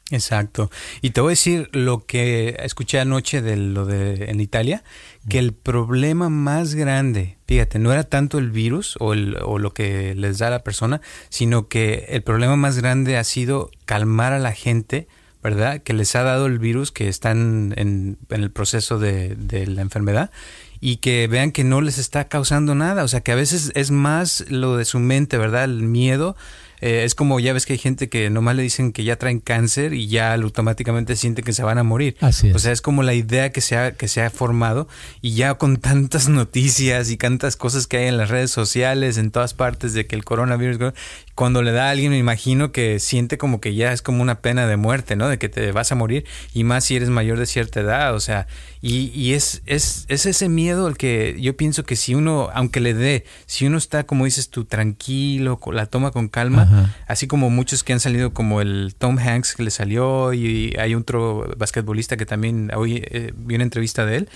Exacto. 0.10 0.72
Y 1.02 1.10
te 1.10 1.20
voy 1.20 1.30
a 1.30 1.32
decir 1.32 1.70
lo 1.74 2.06
que 2.06 2.56
escuché 2.64 3.00
anoche 3.00 3.42
de 3.42 3.58
lo 3.58 3.86
de 3.86 4.32
en 4.32 4.40
Italia, 4.40 4.84
que 5.28 5.38
el 5.38 5.54
problema 5.54 6.30
más 6.30 6.76
grande, 6.76 7.38
fíjate, 7.46 7.78
no 7.78 7.92
era 7.92 8.06
tanto 8.06 8.38
el 8.38 8.50
virus 8.50 8.96
o, 9.00 9.14
el, 9.14 9.38
o 9.44 9.60
lo 9.60 9.74
que 9.74 10.16
les 10.16 10.38
da 10.38 10.48
a 10.48 10.52
la 10.52 10.64
persona, 10.64 11.02
sino 11.28 11.68
que 11.68 12.06
el 12.10 12.24
problema 12.24 12.56
más 12.56 12.78
grande 12.78 13.18
ha 13.18 13.24
sido 13.26 13.70
calmar 13.86 14.32
a 14.32 14.40
la 14.40 14.54
gente, 14.54 15.10
¿verdad? 15.44 15.82
Que 15.82 15.92
les 15.92 16.16
ha 16.16 16.24
dado 16.24 16.46
el 16.46 16.58
virus, 16.58 16.92
que 16.94 17.10
están 17.10 17.74
en, 17.76 18.18
el 18.30 18.52
proceso 18.52 19.00
de, 19.00 19.36
de 19.36 19.68
la 19.68 19.82
enfermedad 19.82 20.32
y 20.80 20.98
que 20.98 21.28
vean 21.28 21.52
que 21.52 21.66
no 21.66 21.82
les 21.82 21.98
está 21.98 22.30
causando 22.30 22.76
nada, 22.76 23.04
o 23.04 23.08
sea, 23.10 23.22
que 23.22 23.34
a 23.34 23.36
veces 23.36 23.72
es 23.76 23.92
más 23.92 24.46
lo 24.50 24.78
de 24.78 24.86
su 24.86 25.00
mente, 25.00 25.38
¿verdad? 25.38 25.66
El 25.66 25.84
miedo 25.84 26.38
eh, 26.80 27.04
es 27.04 27.16
como 27.16 27.40
ya 27.40 27.54
ves 27.54 27.66
que 27.66 27.74
hay 27.74 27.80
gente 27.80 28.10
que 28.10 28.30
nomás 28.30 28.56
le 28.56 28.64
dicen 28.64 28.92
que 28.92 29.04
ya 29.04 29.16
traen 29.16 29.40
cáncer 29.40 29.94
y 29.94 30.08
ya 30.08 30.34
automáticamente 30.34 31.16
sienten 31.16 31.44
que 31.44 31.54
se 31.54 31.64
van 31.64 31.78
a 31.78 31.84
morir. 31.84 32.18
Así 32.22 32.52
O 32.52 32.60
sea, 32.60 32.72
es 32.72 32.82
como 32.82 33.04
la 33.04 33.14
idea 33.14 33.52
que 33.52 33.62
se, 33.62 33.78
ha, 33.78 33.94
que 33.94 34.08
se 34.08 34.22
ha 34.22 34.30
formado 34.30 34.88
y 35.22 35.34
ya 35.34 35.56
con 35.56 35.78
tantas 35.78 36.30
noticias 36.30 37.10
y 37.10 37.18
tantas 37.18 37.56
cosas 37.56 37.88
que 37.88 37.98
hay 37.98 38.08
en 38.08 38.18
las 38.18 38.30
redes 38.30 38.52
sociales, 38.52 39.18
en 39.18 39.32
todas 39.32 39.54
partes 39.54 39.94
de 39.94 40.06
que 40.06 40.16
el 40.16 40.24
coronavirus, 40.24 40.94
cuando 41.36 41.62
le 41.62 41.72
da 41.72 41.88
a 41.88 41.92
alguien 41.92 42.12
me 42.12 42.18
imagino 42.18 42.72
que 42.72 43.00
siente 43.00 43.38
como 43.38 43.60
que 43.62 43.76
ya 43.76 43.92
es 43.92 44.02
como 44.02 44.22
una 44.22 44.42
pena 44.42 44.68
de 44.68 44.78
muerte, 44.78 45.16
¿no? 45.16 45.30
De 45.30 45.38
que 45.38 45.50
te 45.50 45.72
vas 45.72 45.92
a 45.92 45.96
morir 45.96 46.26
y 46.54 46.64
más 46.64 46.86
si 46.86 46.96
eres 46.96 47.10
mayor 47.10 47.40
de 47.40 47.46
cierta 47.46 47.80
edad, 47.80 48.14
o 48.14 48.20
sea, 48.20 48.48
y, 48.82 49.12
y 49.14 49.34
es, 49.34 49.62
es, 49.66 50.06
es 50.08 50.26
ese 50.26 50.50
miedo 50.50 50.88
el 50.88 50.98
que 50.98 51.38
yo 51.40 51.58
pienso 51.58 51.84
que 51.84 51.96
si 51.96 52.16
uno, 52.16 52.50
aunque 52.54 52.80
le 52.80 52.94
dé, 52.94 53.26
si 53.46 53.66
uno 53.66 53.78
está, 53.78 54.06
como 54.06 54.26
dices 54.26 54.50
tú, 54.50 54.66
tranquilo, 54.66 55.60
la 55.72 55.86
toma 55.86 56.12
con 56.12 56.28
calma, 56.28 56.94
Así 57.08 57.28
como 57.28 57.50
muchos 57.50 57.84
que 57.84 57.94
han 57.94 58.00
salido, 58.00 58.34
como 58.34 58.62
el 58.62 58.96
Tom 58.98 59.18
Hanks 59.18 59.56
que 59.56 59.64
le 59.64 59.72
salió, 59.72 60.34
y 60.34 60.76
hay 60.80 60.96
otro 60.96 61.54
basquetbolista 61.58 62.18
que 62.18 62.26
también 62.26 62.72
hoy 62.76 63.02
eh, 63.06 63.34
vi 63.36 63.56
una 63.56 63.64
entrevista 63.64 64.06
de 64.06 64.18
él, 64.18 64.30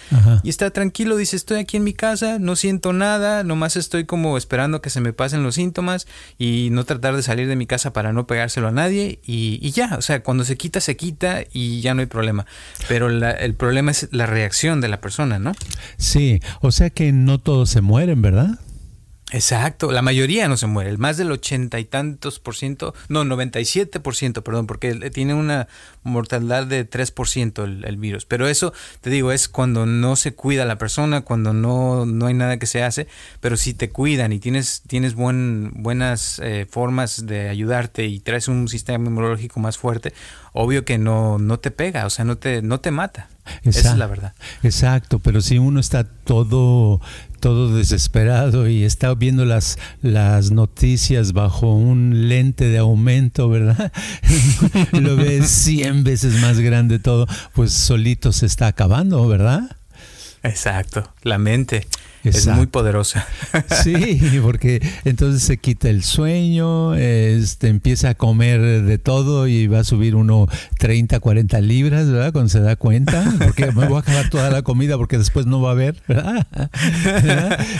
y 0.44 0.50
está 0.50 0.70
tranquilo, 0.72 1.16
dice, 1.16 1.36
estoy 1.36 1.60
aquí 1.60 1.78
en 1.78 1.84
mi 1.84 1.94
casa, 1.94 2.40
no 2.40 2.56
siento 2.56 2.94
nada, 2.94 3.44
nomás 3.44 3.76
estoy 3.76 4.06
como 4.06 4.38
esperando 4.38 4.82
que 4.82 4.90
se 4.90 5.02
me 5.02 5.14
pasen 5.14 5.44
los 5.44 5.56
síntomas 5.56 6.08
y 6.38 6.70
no 6.72 6.86
tratar 6.86 7.16
de 7.16 7.24
salir 7.24 7.48
de 7.48 7.56
mi 7.56 7.66
casa 7.66 7.94
para 7.94 8.14
no 8.14 8.28
pegárselo 8.28 8.68
a 8.68 8.72
nadie, 8.72 9.20
y, 9.26 9.72
ya, 9.72 9.96
o 9.98 10.02
sea, 10.02 10.24
cuando 10.24 10.44
se 10.44 10.58
quita, 10.58 10.80
se 10.82 10.96
quita 10.96 11.44
y 11.52 11.82
ya 11.82 11.94
no 11.94 12.02
hay 12.02 12.08
problema. 12.08 12.46
Pero 12.88 13.10
el 13.10 13.54
problema 13.56 13.92
es 13.92 14.08
la 14.12 14.26
reacción 14.32 14.82
de 14.82 14.88
la 14.88 15.00
persona, 15.00 15.38
¿no? 15.38 15.52
Sí, 15.98 16.40
o 16.62 16.72
sea 16.72 16.90
que 16.90 17.12
no 17.12 17.40
todos 17.40 17.70
se 17.70 17.82
mueren, 17.82 18.22
¿verdad? 18.22 18.60
Exacto, 19.34 19.92
la 19.92 20.02
mayoría 20.02 20.50
no 20.50 20.58
se 20.58 20.68
muere, 20.68 20.90
el 20.90 20.98
más 20.98 21.16
del 21.16 21.32
ochenta 21.32 21.80
y 21.80 21.86
tantos 21.86 22.40
por 22.40 22.54
ciento, 22.54 22.94
no, 23.08 23.24
97 23.24 24.02
por 24.02 24.16
ciento, 24.16 24.44
perdón, 24.44 24.68
porque 24.68 24.94
tiene 25.10 25.34
una 25.34 25.70
mortalidad 26.04 26.68
de 26.68 26.84
3 26.84 27.12
por 27.12 27.30
ciento 27.30 27.64
el, 27.64 27.98
virus. 27.98 28.26
Pero 28.26 28.48
eso, 28.50 28.74
te 29.00 29.10
digo, 29.10 29.32
es 29.32 29.48
cuando 29.48 29.86
no 29.86 30.18
se 30.18 30.34
cuida 30.34 30.66
la 30.66 30.78
persona, 30.78 31.22
cuando 31.22 31.54
no, 31.54 32.06
no 32.06 32.26
hay 32.26 32.34
nada 32.34 32.60
que 32.60 32.66
se 32.66 32.84
hace, 32.84 33.08
pero 33.40 33.56
si 33.56 33.74
te 33.74 33.90
cuidan 33.90 34.34
y 34.34 34.40
tienes, 34.40 34.82
tienes 34.86 35.16
buen, 35.16 35.72
buenas 35.76 36.40
eh, 36.44 36.68
formas 36.70 37.26
de 37.26 37.48
ayudarte 37.48 38.08
y 38.08 38.20
traes 38.20 38.50
un 38.50 38.68
sistema 38.68 39.08
inmunológico 39.08 39.62
más 39.62 39.78
fuerte, 39.78 40.14
obvio 40.52 40.84
que 40.84 40.98
no, 40.98 41.40
no 41.40 41.58
te 41.58 41.72
pega, 41.72 42.06
o 42.06 42.10
sea, 42.10 42.26
no 42.26 42.38
te, 42.38 42.62
no 42.62 42.82
te 42.82 42.92
mata. 42.92 43.30
Esa 43.64 43.92
es 43.92 43.98
la 43.98 44.08
verdad. 44.08 44.34
Exacto, 44.64 45.20
pero 45.20 45.42
si 45.42 45.58
uno 45.58 45.80
está 45.80 46.04
todo 46.04 47.02
todo 47.42 47.76
desesperado 47.76 48.70
y 48.70 48.86
está 48.86 49.14
viendo 49.14 49.44
las, 49.44 49.78
las 50.02 50.52
noticias 50.52 51.34
bajo 51.34 51.74
un 51.74 52.30
lente 52.30 52.70
de 52.70 52.78
aumento, 52.78 53.50
¿verdad? 53.50 53.92
Lo 54.94 55.18
ves 55.18 55.50
100 55.50 56.06
veces 56.06 56.40
más 56.40 56.60
grande 56.60 57.00
todo, 57.00 57.28
pues 57.54 57.74
solito 57.74 58.32
se 58.32 58.46
está 58.46 58.68
acabando, 58.68 59.28
¿verdad? 59.28 59.76
Exacto, 60.44 61.14
la 61.24 61.38
mente. 61.38 61.88
Es 62.24 62.48
muy 62.48 62.68
poderosa. 62.68 63.28
Sí, 63.84 64.20
porque 64.42 64.82
entonces 65.06 65.44
se 65.44 65.58
quita 65.58 65.90
el 65.90 66.04
sueño, 66.04 66.94
este, 66.96 67.68
empieza 67.68 68.10
a 68.10 68.14
comer 68.16 68.84
de 68.84 68.98
todo 68.98 69.48
y 69.48 69.68
va 69.68 69.80
a 69.80 69.84
subir 69.84 70.16
uno 70.16 70.48
30, 70.78 71.20
40 71.20 71.62
libras, 71.62 72.10
¿verdad? 72.10 72.32
Cuando 72.32 72.50
se 72.50 72.60
da 72.60 72.76
cuenta, 72.76 73.34
porque 73.42 73.66
me 73.72 73.88
voy 73.88 73.98
a 73.98 74.00
acabar 74.00 74.30
toda 74.30 74.50
la 74.50 74.62
comida 74.62 74.98
porque 74.98 75.18
después 75.18 75.46
no 75.46 75.62
va 75.62 75.70
a 75.70 75.72
haber, 75.74 76.02
¿verdad? 76.08 76.48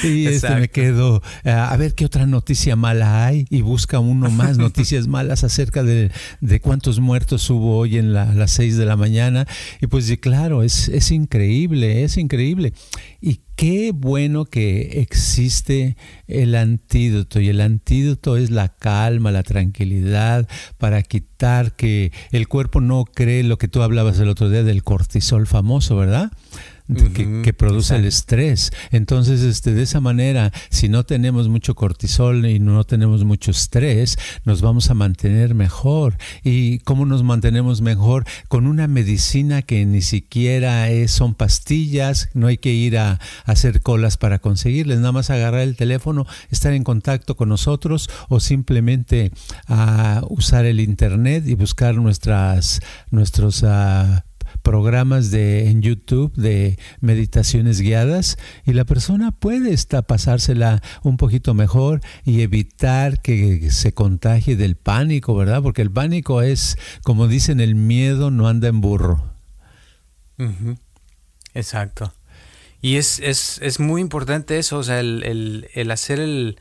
Y 0.04 0.28
este, 0.28 0.56
me 0.56 0.70
quedo 0.70 1.22
a 1.44 1.76
ver 1.78 1.94
qué 1.94 2.06
otra 2.06 2.26
noticia 2.26 2.76
mala 2.76 3.26
hay 3.26 3.46
y 3.50 3.62
busca 3.62 4.00
uno 4.00 4.30
más 4.30 4.58
noticias 4.58 5.08
malas 5.08 5.44
acerca 5.44 5.84
de, 5.84 6.12
de 6.40 6.60
cuántos 6.60 7.00
muertos 7.00 7.50
hubo 7.50 7.78
hoy 7.78 7.98
en 7.98 8.14
las 8.14 8.52
6 8.52 8.78
de 8.78 8.86
la 8.86 8.96
mañana. 8.96 9.48
Y 9.82 9.88
pues 9.88 10.12
claro, 10.20 10.64
es, 10.64 10.88
es 10.90 11.12
increíble, 11.12 12.04
es 12.04 12.18
increíble. 12.18 12.74
Y 13.24 13.42
qué 13.56 13.92
bueno 13.94 14.46
que 14.46 15.00
existe 15.02 15.96
el 16.26 16.56
antídoto 16.56 17.40
y 17.40 17.50
el 17.50 17.62
antídoto 17.62 18.36
es 18.36 18.50
la 18.50 18.70
calma, 18.70 19.32
la 19.32 19.44
tranquilidad 19.44 20.48
para 20.80 21.04
quitar 21.04 21.76
que 21.76 22.12
el 22.32 22.48
cuerpo 22.48 22.82
no 22.82 23.06
cree 23.06 23.44
lo 23.44 23.60
que 23.60 23.68
tú 23.68 23.84
hablabas 23.84 24.18
el 24.20 24.28
otro 24.28 24.50
día 24.50 24.64
del 24.64 24.84
cortisol 24.84 25.46
famoso, 25.46 25.96
¿verdad? 25.96 26.32
Que, 27.44 27.54
produce 27.54 27.96
el 27.96 28.06
estrés. 28.06 28.72
Entonces, 28.92 29.42
este, 29.42 29.74
de 29.74 29.84
esa 29.84 30.00
manera, 30.00 30.52
si 30.70 30.90
no 30.90 31.04
tenemos 31.04 31.48
mucho 31.50 31.76
cortisol 31.76 32.46
y 32.46 32.60
no 32.60 32.84
tenemos 32.84 33.24
mucho 33.24 33.52
estrés, 33.52 34.18
nos 34.46 34.62
vamos 34.62 34.90
a 34.90 34.94
mantener 34.94 35.54
mejor. 35.54 36.18
¿Y 36.44 36.80
cómo 36.80 37.06
nos 37.06 37.24
mantenemos 37.24 37.82
mejor? 37.82 38.26
Con 38.48 38.68
una 38.68 38.88
medicina 38.88 39.62
que 39.62 39.86
ni 39.86 40.02
siquiera 40.02 40.90
es, 40.90 41.12
son 41.12 41.36
pastillas, 41.36 42.30
no 42.34 42.48
hay 42.48 42.58
que 42.58 42.74
ir 42.74 42.98
a, 42.98 43.20
hacer 43.46 43.82
colas 43.82 44.18
para 44.18 44.40
conseguirles, 44.40 45.00
nada 45.00 45.12
más 45.12 45.30
agarrar 45.30 45.62
el 45.62 45.76
teléfono, 45.76 46.26
estar 46.50 46.74
en 46.74 46.84
contacto 46.84 47.36
con 47.36 47.50
nosotros 47.50 48.10
o 48.30 48.40
simplemente 48.40 49.32
a 49.68 50.24
usar 50.30 50.66
el 50.66 50.80
internet 50.80 51.44
y 51.48 51.56
buscar 51.56 51.96
nuestras, 51.96 52.80
nuestros 53.10 53.64
uh, 53.64 54.22
programas 54.62 55.32
de, 55.32 55.70
en 55.70 55.82
YouTube 55.82 56.34
de 56.36 56.78
meditaciones 57.00 57.82
guiadas 57.82 58.38
y 58.66 58.74
la 58.74 58.86
persona 58.86 59.32
puede 59.32 59.74
estar, 59.74 60.06
pasársela 60.06 60.82
un 61.04 61.18
poquito 61.18 61.54
mejor 61.54 62.02
y 62.24 62.42
evitar 62.42 63.22
que 63.22 63.72
se 63.72 63.94
contagie 63.94 64.56
del 64.56 64.76
pánico, 64.76 65.36
¿verdad? 65.36 65.62
Porque 65.62 65.82
el 65.82 65.92
pánico 65.92 66.42
es, 66.42 66.78
como 67.04 67.28
dicen, 67.28 67.60
el 67.60 67.76
miedo 67.76 68.32
no 68.32 68.48
anda 68.48 68.68
en 68.68 68.82
burro. 68.82 69.32
Exacto. 71.54 72.14
Y 72.82 72.96
es, 72.96 73.20
es, 73.20 73.60
es, 73.62 73.80
muy 73.80 74.02
importante 74.02 74.58
eso, 74.58 74.80
o 74.80 74.84
sea, 74.84 75.00
el, 75.00 75.24
el, 75.24 75.70
el 75.76 75.92
hacer 75.92 76.20
el, 76.20 76.58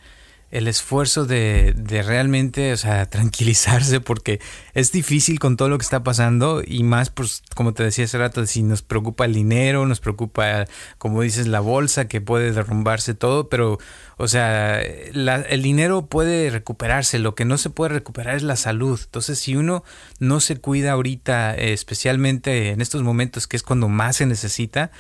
el 0.51 0.67
esfuerzo 0.67 1.27
de, 1.27 1.75
de, 1.77 2.03
realmente, 2.03 2.73
o 2.73 2.77
sea, 2.77 3.07
tranquilizarse 3.07 4.01
porque 4.01 4.41
es 4.75 4.91
difícil 4.91 5.39
con 5.39 5.57
todo 5.57 5.69
lo 5.69 5.79
que 5.79 5.85
está 5.85 6.03
pasando 6.03 6.63
y 6.67 6.83
más, 6.83 7.11
pues, 7.11 7.43
como 7.55 7.73
te 7.73 7.85
decía 7.85 8.05
hace 8.05 8.19
rato, 8.19 8.45
si 8.47 8.63
nos 8.63 8.83
preocupa 8.83 9.25
el 9.25 9.35
dinero, 9.35 9.87
nos 9.87 10.01
preocupa, 10.01 10.67
como 10.99 11.23
dices, 11.23 11.47
la 11.47 11.61
bolsa 11.61 12.09
que 12.09 12.21
puede 12.21 12.53
derrumbarse 12.53 13.15
todo, 13.15 13.49
pero, 13.49 13.79
o 14.17 14.27
sea, 14.27 14.81
el 14.81 15.63
dinero 15.63 16.07
puede 16.07 16.51
recuperarse, 16.51 17.19
lo 17.19 17.35
que 17.35 17.45
no 17.45 17.57
se 17.57 17.71
puede 17.71 17.95
recuperar 17.95 18.35
es 18.37 18.43
la 18.43 18.57
salud. 18.57 19.01
Entonces, 19.05 19.39
si 19.39 19.55
uno 19.55 19.85
no 20.19 20.41
se 20.41 20.57
cuida 20.57 20.93
ahorita, 20.93 21.55
especialmente 21.55 22.71
en 22.71 22.81
estos 22.81 23.03
momentos 23.03 23.47
que 23.47 23.57
es 23.57 23.63
cuando 23.63 23.89
más 23.89 24.17
se 24.17 24.27
necesita, 24.27 24.91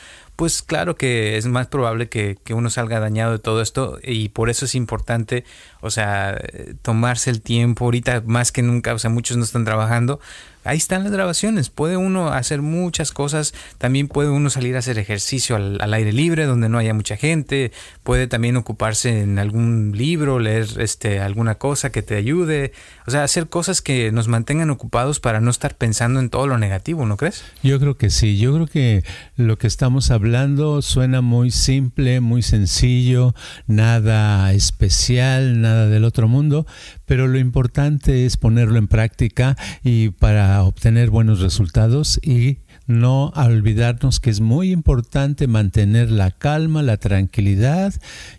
pues 0.40 0.62
claro 0.62 0.96
que 0.96 1.36
es 1.36 1.44
más 1.44 1.66
probable 1.66 2.08
que, 2.08 2.38
que, 2.42 2.54
uno 2.54 2.70
salga 2.70 2.98
dañado 2.98 3.32
de 3.32 3.38
todo 3.40 3.60
esto 3.60 3.98
y 4.02 4.30
por 4.30 4.48
eso 4.48 4.64
es 4.64 4.74
importante, 4.74 5.44
o 5.82 5.90
sea, 5.90 6.40
tomarse 6.80 7.28
el 7.28 7.42
tiempo, 7.42 7.84
ahorita 7.84 8.22
más 8.24 8.50
que 8.50 8.62
nunca, 8.62 8.94
o 8.94 8.98
sea, 8.98 9.10
muchos 9.10 9.36
no 9.36 9.44
están 9.44 9.66
trabajando, 9.66 10.18
ahí 10.64 10.78
están 10.78 11.04
las 11.04 11.12
grabaciones. 11.12 11.70
Puede 11.70 11.96
uno 11.96 12.28
hacer 12.28 12.62
muchas 12.62 13.12
cosas. 13.12 13.54
También 13.78 14.08
puede 14.08 14.30
uno 14.30 14.50
salir 14.50 14.76
a 14.76 14.80
hacer 14.80 14.98
ejercicio 14.98 15.56
al, 15.56 15.94
aire 15.94 16.12
libre 16.12 16.46
donde 16.46 16.68
no 16.68 16.78
haya 16.78 16.94
mucha 16.94 17.16
gente. 17.16 17.72
Puede 18.02 18.26
también 18.26 18.56
ocuparse 18.56 19.20
en 19.20 19.38
algún 19.38 19.92
libro, 19.96 20.38
leer 20.38 20.66
este, 20.78 21.20
alguna 21.20 21.56
cosa 21.56 21.90
que 21.90 22.02
te 22.02 22.16
ayude. 22.16 22.72
O 23.06 23.10
sea, 23.10 23.24
hacer 23.24 23.48
cosas 23.48 23.82
que 23.82 24.12
nos 24.12 24.28
mantengan 24.28 24.70
ocupados 24.70 25.20
para 25.20 25.40
no 25.40 25.50
estar 25.50 25.76
pensando 25.76 26.20
en 26.20 26.30
todo 26.30 26.46
lo 26.46 26.58
negativo, 26.58 27.06
¿no 27.06 27.16
crees? 27.16 27.44
Yo 27.62 27.78
creo 27.80 27.96
que 27.96 28.10
sí. 28.10 28.38
Yo 28.38 28.54
creo 28.54 28.66
que 28.66 29.04
lo 29.36 29.58
que 29.58 29.66
estamos 29.66 30.10
hablando 30.10 30.82
suena 30.82 31.20
muy 31.20 31.50
simple, 31.50 32.20
muy 32.20 32.42
sencillo, 32.42 33.34
nada 33.66 34.52
especial, 34.52 35.60
nada 35.60 35.88
del 35.88 36.04
otro 36.04 36.28
mundo, 36.28 36.66
pero 37.10 37.26
lo 37.26 37.40
importante 37.40 38.24
es 38.24 38.36
ponerlo 38.36 38.78
en 38.78 38.86
práctica 38.86 39.56
y 39.82 40.10
para 40.10 40.62
obtener 40.62 41.10
buenos 41.10 41.40
resultados 41.40 42.20
y 42.22 42.58
no 42.86 43.30
olvidarnos 43.34 44.20
que 44.20 44.30
es 44.30 44.40
muy 44.40 44.70
importante 44.70 45.48
mantener 45.48 46.12
la 46.12 46.30
calma, 46.30 46.84
la 46.84 46.98
tranquilidad 46.98 47.92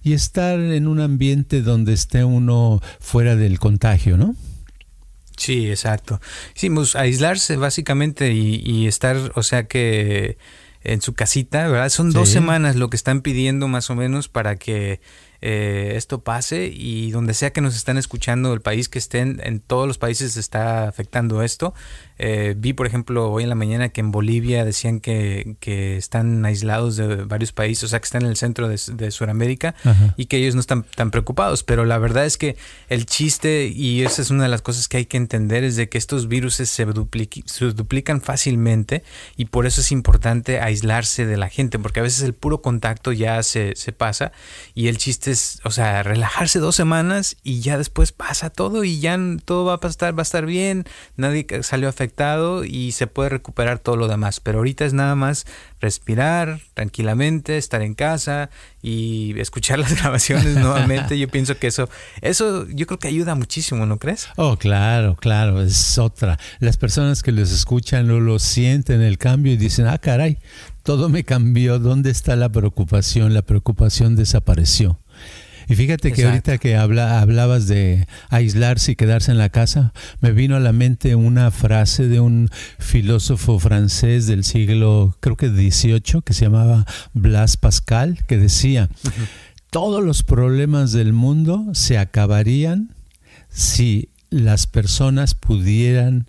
y 0.04 0.14
estar 0.14 0.58
en 0.58 0.88
un 0.88 1.02
ambiente 1.02 1.62
donde 1.62 1.92
esté 1.92 2.24
uno 2.24 2.80
fuera 3.02 3.36
del 3.36 3.60
contagio, 3.60 4.16
¿no? 4.16 4.38
Sí, 5.36 5.70
exacto. 5.70 6.22
Sí, 6.54 6.70
pues, 6.70 6.96
aislarse 6.96 7.58
básicamente 7.58 8.32
y, 8.32 8.88
estar, 8.88 9.34
o 9.36 9.44
sea 9.44 9.68
que 9.68 10.38
en 10.82 11.02
su 11.02 11.14
casita, 11.14 11.68
¿verdad? 11.68 11.90
Son 11.90 12.12
dos 12.12 12.30
semanas 12.30 12.78
lo 12.78 12.90
que 12.90 12.96
están 12.96 13.20
pidiendo 13.20 13.68
más 13.68 13.90
o 13.90 13.96
menos 13.96 14.30
para 14.30 14.56
que 14.56 15.02
eh, 15.42 15.94
esto 15.96 16.22
pase 16.22 16.72
y 16.74 17.12
donde 17.12 17.34
sea 17.34 17.52
que 17.52 17.62
nos 17.62 17.76
están 17.76 17.98
escuchando, 17.98 18.54
el 18.54 18.62
país 18.62 18.90
que 18.90 19.00
estén, 19.00 19.42
en 19.44 19.60
todos 19.60 19.88
los 19.88 19.98
países 19.98 20.38
está 20.38 20.88
afectando 20.88 21.42
esto. 21.42 21.74
Eh, 22.18 22.54
vi, 22.56 22.74
por 22.74 22.86
ejemplo, 22.86 23.32
hoy 23.32 23.44
en 23.44 23.50
la 23.50 23.56
mañana 23.56 23.90
que 23.90 24.02
en 24.02 24.12
Bolivia 24.12 24.64
decían 24.64 25.00
que, 25.00 25.56
que 25.60 25.98
están 25.98 26.46
aislados 26.46 26.96
de 26.96 27.24
varios 27.24 27.52
países, 27.52 27.86
o 27.86 27.88
sea, 27.88 28.00
que 28.00 28.06
están 28.06 28.22
en 28.24 28.30
el 28.30 28.38
centro 28.38 28.68
de, 28.68 28.80
de 28.94 29.10
Sudamérica 29.10 29.74
y 30.18 30.26
que 30.26 30.38
ellos 30.38 30.54
no 30.54 30.62
están 30.62 30.84
tan 30.84 31.10
preocupados. 31.10 31.64
Pero 31.64 31.84
la 31.86 31.98
verdad 31.98 32.26
es 32.26 32.38
que 32.38 32.58
el 32.90 33.08
chiste, 33.08 33.68
y 33.68 34.04
esa 34.04 34.22
es 34.22 34.30
una 34.30 34.44
de 34.44 34.50
las 34.50 34.62
cosas 34.62 34.88
que 34.88 34.98
hay 34.98 35.06
que 35.06 35.18
entender, 35.18 35.64
es 35.64 35.76
de 35.76 35.90
que 35.90 35.98
estos 35.98 36.28
virus 36.28 36.56
se, 36.56 36.68
se 36.68 36.86
duplican 36.86 38.22
fácilmente 38.22 39.04
y 39.36 39.46
por 39.46 39.66
eso 39.66 39.82
es 39.82 39.92
importante 39.92 40.60
aislarse 40.60 41.26
de 41.26 41.38
la 41.38 41.50
gente, 41.50 41.80
porque 41.80 42.02
a 42.02 42.04
veces 42.04 42.22
el 42.22 42.34
puro 42.34 42.62
contacto 42.62 43.12
ya 43.12 43.42
se, 43.42 43.76
se 43.76 43.94
pasa 43.94 44.32
y 44.76 44.90
el 44.90 44.98
chiste 44.98 45.32
es, 45.32 45.60
o 45.64 45.72
sea, 45.72 46.04
relajarse 46.04 46.60
dos 46.60 46.76
semanas 46.76 47.38
y 47.42 47.62
ya 47.62 47.80
después 47.80 48.12
pasa 48.12 48.52
todo 48.52 48.84
y 48.84 49.00
ya 49.00 49.18
todo 49.44 49.66
va 49.66 49.80
a 49.82 49.88
estar, 49.88 50.16
va 50.16 50.22
a 50.22 50.24
estar 50.24 50.46
bien, 50.46 50.86
nadie 51.18 51.48
salió 51.64 51.90
afectado 51.90 52.11
y 52.66 52.92
se 52.92 53.08
puede 53.08 53.30
recuperar 53.30 53.80
todo 53.80 53.96
lo 53.96 54.08
demás. 54.08 54.40
Pero 54.40 54.60
ahorita 54.60 54.86
es 54.86 54.94
nada 54.94 55.16
más 55.16 55.46
respirar 55.80 56.62
tranquilamente, 56.74 57.58
estar 57.58 57.82
en 57.82 57.96
casa 57.96 58.50
y 58.82 59.40
escuchar 59.40 59.80
las 59.80 59.96
grabaciones 60.00 60.56
nuevamente. 60.56 61.18
Yo 61.18 61.28
pienso 61.28 61.58
que 61.58 61.68
eso, 61.68 61.90
eso 62.22 62.68
yo 62.70 62.86
creo 62.88 63.00
que 63.00 63.08
ayuda 63.08 63.36
muchísimo, 63.36 63.86
¿no 63.86 63.98
crees? 63.98 64.28
Oh, 64.38 64.58
claro, 64.58 65.16
claro, 65.16 65.62
es 65.62 65.98
otra. 65.98 66.40
Las 66.60 66.78
personas 66.78 67.24
que 67.24 67.32
los 67.32 67.52
escuchan 67.52 68.08
lo, 68.08 68.20
lo 68.20 68.40
sienten 68.40 69.02
el 69.02 69.18
cambio 69.18 69.54
y 69.54 69.58
dicen, 69.58 69.88
ah, 69.88 69.98
caray, 69.98 70.38
todo 70.84 71.10
me 71.10 71.24
cambió. 71.24 71.80
¿Dónde 71.80 72.10
está 72.12 72.36
la 72.36 72.50
preocupación? 72.50 73.34
La 73.34 73.42
preocupación 73.42 74.16
desapareció. 74.16 75.01
Y 75.72 75.76
fíjate 75.76 76.12
que 76.12 76.26
ahorita 76.26 76.58
que 76.58 76.76
habla, 76.76 77.22
hablabas 77.22 77.66
de 77.66 78.06
aislarse 78.30 78.92
y 78.92 78.96
quedarse 78.98 79.32
en 79.32 79.38
la 79.38 79.48
casa, 79.48 79.94
me 80.20 80.34
vino 80.34 80.58
a 80.58 80.60
la 80.60 80.74
mente 80.74 81.16
una 81.16 81.50
frase 81.50 82.10
de 82.10 82.20
un 82.20 82.50
filósofo 82.78 83.58
francés 83.58 84.28
del 84.28 84.44
siglo, 84.44 85.16
creo 85.22 85.38
que 85.38 85.48
XVIII, 85.48 86.24
que 86.26 86.34
se 86.34 86.44
llamaba 86.44 86.86
Blas 87.14 87.56
Pascal, 87.56 88.20
que 88.28 88.38
decía, 88.38 88.90
todos 89.70 90.04
los 90.04 90.24
problemas 90.24 90.92
del 90.92 91.14
mundo 91.14 91.66
se 91.72 91.98
acabarían 91.98 92.94
si 93.48 94.10
las 94.30 94.68
personas 94.68 95.36
pudieran 95.36 96.28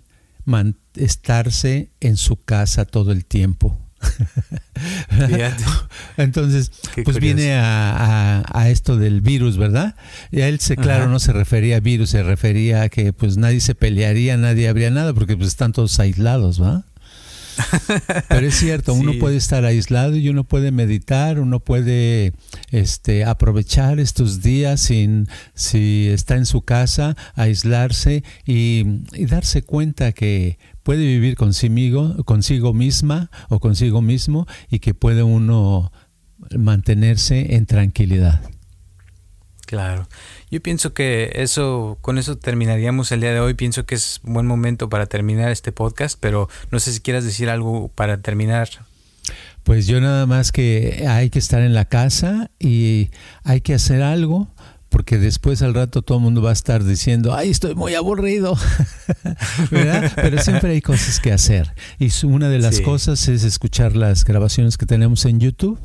estarse 0.95 1.91
en 1.99 2.15
su 2.15 2.37
casa 2.37 2.85
todo 2.85 3.11
el 3.11 3.25
tiempo. 3.25 3.77
Entonces, 6.17 6.71
pues 7.03 7.19
viene 7.19 7.53
a, 7.53 8.65
esto 8.67 8.97
del 8.97 9.21
virus, 9.21 9.57
¿verdad? 9.57 9.95
Y 10.31 10.41
a 10.41 10.47
él, 10.47 10.59
se, 10.59 10.75
claro, 10.75 11.07
no 11.07 11.19
se 11.19 11.33
refería 11.33 11.77
a 11.77 11.79
virus, 11.79 12.11
se 12.11 12.23
refería 12.23 12.83
a 12.83 12.89
que 12.89 13.13
pues 13.13 13.37
nadie 13.37 13.59
se 13.59 13.75
pelearía, 13.75 14.37
nadie 14.37 14.67
habría 14.67 14.89
nada, 14.89 15.13
porque 15.13 15.35
pues 15.35 15.49
están 15.49 15.73
todos 15.73 15.99
aislados, 15.99 16.61
¿va? 16.61 16.85
Pero 18.29 18.47
es 18.47 18.55
cierto, 18.55 18.93
uno 18.93 19.13
puede 19.19 19.37
estar 19.37 19.65
aislado 19.65 20.15
y 20.15 20.29
uno 20.29 20.43
puede 20.43 20.71
meditar, 20.71 21.39
uno 21.39 21.59
puede 21.59 22.33
este, 22.71 23.25
aprovechar 23.25 23.99
estos 23.99 24.41
días 24.41 24.81
sin, 24.81 25.27
si 25.53 26.07
está 26.09 26.35
en 26.35 26.45
su 26.45 26.61
casa, 26.61 27.15
aislarse 27.35 28.23
y, 28.45 28.85
y 29.13 29.25
darse 29.25 29.61
cuenta 29.61 30.11
que 30.13 30.57
puede 30.83 31.05
vivir 31.05 31.35
consigo, 31.35 32.23
consigo 32.25 32.73
misma 32.73 33.31
o 33.49 33.59
consigo 33.59 34.01
mismo 34.01 34.45
y 34.69 34.79
que 34.79 34.93
puede 34.93 35.23
uno 35.23 35.91
mantenerse 36.57 37.55
en 37.55 37.65
tranquilidad. 37.65 38.41
Claro. 39.65 40.07
Yo 40.51 40.61
pienso 40.61 40.93
que 40.93 41.31
eso, 41.35 41.97
con 42.01 42.17
eso 42.17 42.37
terminaríamos 42.37 43.11
el 43.11 43.21
día 43.21 43.31
de 43.31 43.39
hoy. 43.39 43.55
Pienso 43.55 43.85
que 43.85 43.95
es 43.95 44.19
buen 44.21 44.45
momento 44.45 44.89
para 44.89 45.07
terminar 45.07 45.51
este 45.51 45.71
podcast, 45.71 46.17
pero 46.19 46.47
no 46.69 46.79
sé 46.79 46.93
si 46.93 46.99
quieras 46.99 47.23
decir 47.23 47.49
algo 47.49 47.87
para 47.87 48.21
terminar. 48.21 48.69
Pues 49.63 49.87
yo 49.87 50.01
nada 50.01 50.25
más 50.25 50.51
que 50.51 51.05
hay 51.07 51.29
que 51.29 51.39
estar 51.39 51.61
en 51.61 51.73
la 51.73 51.85
casa 51.85 52.51
y 52.59 53.09
hay 53.43 53.61
que 53.61 53.73
hacer 53.73 54.03
algo 54.03 54.49
porque 54.93 55.17
después 55.17 55.63
al 55.63 55.73
rato 55.73 56.03
todo 56.03 56.19
el 56.19 56.23
mundo 56.23 56.43
va 56.43 56.51
a 56.51 56.53
estar 56.53 56.83
diciendo, 56.83 57.33
ay, 57.33 57.49
estoy 57.49 57.73
muy 57.73 57.95
aburrido, 57.95 58.55
Pero 60.15 60.39
siempre 60.39 60.69
hay 60.69 60.81
cosas 60.81 61.19
que 61.19 61.31
hacer. 61.31 61.73
Y 61.97 62.11
una 62.27 62.47
de 62.47 62.59
las 62.59 62.79
cosas 62.79 63.27
es 63.27 63.43
escuchar 63.43 63.95
las 63.95 64.23
grabaciones 64.23 64.77
que 64.77 64.85
tenemos 64.85 65.25
en 65.25 65.39
YouTube. 65.39 65.79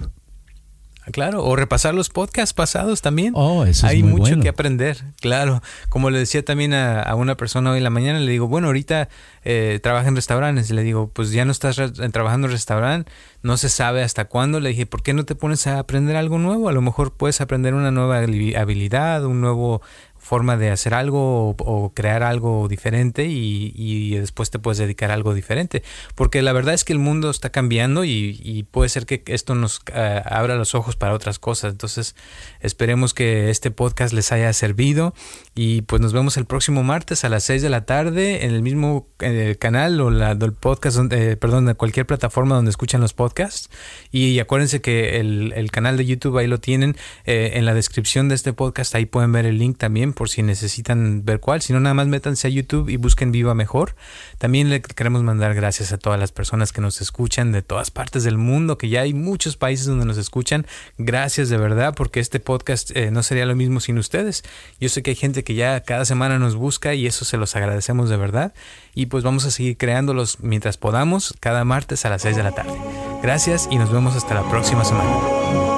Claro, 1.12 1.44
o 1.44 1.56
repasar 1.56 1.94
los 1.94 2.08
podcasts 2.08 2.52
pasados 2.54 3.02
también. 3.02 3.32
Oh, 3.36 3.64
eso 3.64 3.86
Hay 3.86 3.98
es 3.98 4.02
muy 4.02 4.12
mucho 4.12 4.30
bueno. 4.30 4.42
que 4.42 4.48
aprender, 4.48 5.04
claro. 5.20 5.62
Como 5.88 6.10
le 6.10 6.18
decía 6.18 6.44
también 6.44 6.74
a, 6.74 7.14
una 7.14 7.36
persona 7.36 7.70
hoy 7.70 7.78
en 7.78 7.84
la 7.84 7.90
mañana, 7.90 8.18
le 8.18 8.30
digo, 8.30 8.48
bueno, 8.48 8.68
ahorita 8.68 9.08
eh, 9.44 9.80
trabaja 9.82 10.08
en 10.08 10.16
restaurantes. 10.16 10.70
Y 10.70 10.74
le 10.74 10.82
digo, 10.82 11.10
pues 11.12 11.32
ya 11.32 11.44
no 11.44 11.52
estás 11.52 11.76
trabajando 12.12 12.46
en 12.46 12.52
restaurante, 12.52 13.10
no 13.42 13.56
se 13.56 13.68
sabe 13.68 14.02
hasta 14.02 14.26
cuándo. 14.26 14.60
Le 14.60 14.70
dije, 14.70 14.86
¿por 14.86 15.02
qué 15.02 15.14
no 15.14 15.24
te 15.24 15.34
pones 15.34 15.66
a 15.66 15.78
aprender 15.78 16.16
algo 16.16 16.38
nuevo? 16.38 16.68
A 16.68 16.72
lo 16.72 16.82
mejor 16.82 17.12
puedes 17.12 17.40
aprender 17.40 17.74
una 17.74 17.90
nueva 17.90 18.18
habilidad, 18.18 19.24
un 19.24 19.40
nuevo 19.40 19.82
forma 20.28 20.58
de 20.58 20.70
hacer 20.70 20.92
algo 20.92 21.56
o, 21.58 21.92
crear 21.94 22.22
algo 22.22 22.68
diferente 22.68 23.24
y, 23.24 24.14
después 24.18 24.50
te 24.50 24.58
puedes 24.58 24.76
dedicar 24.76 25.10
a 25.10 25.14
algo 25.14 25.32
diferente. 25.32 25.82
Porque 26.14 26.42
la 26.42 26.52
verdad 26.52 26.74
es 26.74 26.84
que 26.84 26.92
el 26.92 26.98
mundo 26.98 27.30
está 27.30 27.48
cambiando 27.50 28.04
y, 28.04 28.66
puede 28.70 28.90
ser 28.90 29.06
que 29.06 29.22
esto 29.26 29.54
nos 29.54 29.80
eh, 29.94 30.22
abra 30.26 30.56
los 30.56 30.74
ojos 30.74 30.96
para 30.96 31.14
otras 31.14 31.38
cosas. 31.38 31.72
Entonces 31.72 32.14
esperemos 32.60 33.14
que 33.14 33.48
este 33.48 33.70
podcast 33.70 34.12
les 34.12 34.30
haya 34.30 34.52
servido 34.52 35.14
y 35.54 35.82
pues 35.82 36.02
nos 36.02 36.12
vemos 36.12 36.36
el 36.36 36.44
próximo 36.44 36.82
martes 36.82 37.24
a 37.24 37.30
las 37.30 37.44
6 37.44 37.62
de 37.62 37.70
la 37.70 37.86
tarde 37.86 38.44
en 38.44 38.50
el 38.50 38.60
mismo 38.60 39.08
eh, 39.20 39.56
canal 39.58 39.98
o 40.00 40.10
la, 40.10 40.34
del 40.34 40.52
podcast, 40.52 40.98
eh, 41.10 41.36
perdón, 41.36 41.64
de 41.64 41.74
cualquier 41.74 42.06
plataforma 42.06 42.54
donde 42.54 42.70
escuchan 42.70 43.00
los 43.00 43.14
podcasts. 43.14 43.70
Y 44.12 44.38
acuérdense 44.40 44.82
que 44.82 45.20
el, 45.20 45.70
canal 45.70 45.96
de 45.96 46.04
YouTube 46.04 46.36
ahí 46.36 46.46
lo 46.46 46.58
tienen 46.58 46.96
en 47.24 47.64
la 47.64 47.74
descripción 47.74 48.28
de 48.28 48.34
este 48.34 48.52
podcast, 48.52 48.94
ahí 48.94 49.06
pueden 49.06 49.32
ver 49.32 49.46
el 49.46 49.58
link 49.58 49.78
también 49.78 50.12
por 50.18 50.28
si 50.28 50.42
necesitan 50.42 51.24
ver 51.24 51.38
cuál. 51.38 51.62
Si 51.62 51.72
no, 51.72 51.78
nada 51.78 51.94
más 51.94 52.08
métanse 52.08 52.48
a 52.48 52.50
YouTube 52.50 52.88
y 52.88 52.96
busquen 52.96 53.30
Viva 53.30 53.54
Mejor. 53.54 53.94
También 54.38 54.68
le 54.68 54.82
queremos 54.82 55.22
mandar 55.22 55.54
gracias 55.54 55.92
a 55.92 55.96
todas 55.96 56.18
las 56.18 56.32
personas 56.32 56.72
que 56.72 56.80
nos 56.80 57.00
escuchan 57.00 57.52
de 57.52 57.62
todas 57.62 57.92
partes 57.92 58.24
del 58.24 58.36
mundo, 58.36 58.78
que 58.78 58.88
ya 58.88 59.02
hay 59.02 59.14
muchos 59.14 59.56
países 59.56 59.86
donde 59.86 60.06
nos 60.06 60.18
escuchan. 60.18 60.66
Gracias 60.98 61.50
de 61.50 61.56
verdad, 61.56 61.94
porque 61.94 62.18
este 62.18 62.40
podcast 62.40 62.90
eh, 62.96 63.12
no 63.12 63.22
sería 63.22 63.46
lo 63.46 63.54
mismo 63.54 63.78
sin 63.78 63.96
ustedes. 63.96 64.42
Yo 64.80 64.88
sé 64.88 65.04
que 65.04 65.10
hay 65.10 65.16
gente 65.16 65.44
que 65.44 65.54
ya 65.54 65.84
cada 65.84 66.04
semana 66.04 66.40
nos 66.40 66.56
busca 66.56 66.94
y 66.94 67.06
eso 67.06 67.24
se 67.24 67.36
los 67.36 67.54
agradecemos 67.54 68.10
de 68.10 68.16
verdad. 68.16 68.52
Y 68.96 69.06
pues 69.06 69.22
vamos 69.22 69.44
a 69.44 69.52
seguir 69.52 69.76
creándolos 69.76 70.40
mientras 70.40 70.78
podamos, 70.78 71.32
cada 71.38 71.64
martes 71.64 72.04
a 72.04 72.10
las 72.10 72.22
6 72.22 72.34
de 72.34 72.42
la 72.42 72.50
tarde. 72.50 72.76
Gracias 73.22 73.68
y 73.70 73.78
nos 73.78 73.92
vemos 73.92 74.16
hasta 74.16 74.34
la 74.34 74.42
próxima 74.50 74.84
semana. 74.84 75.77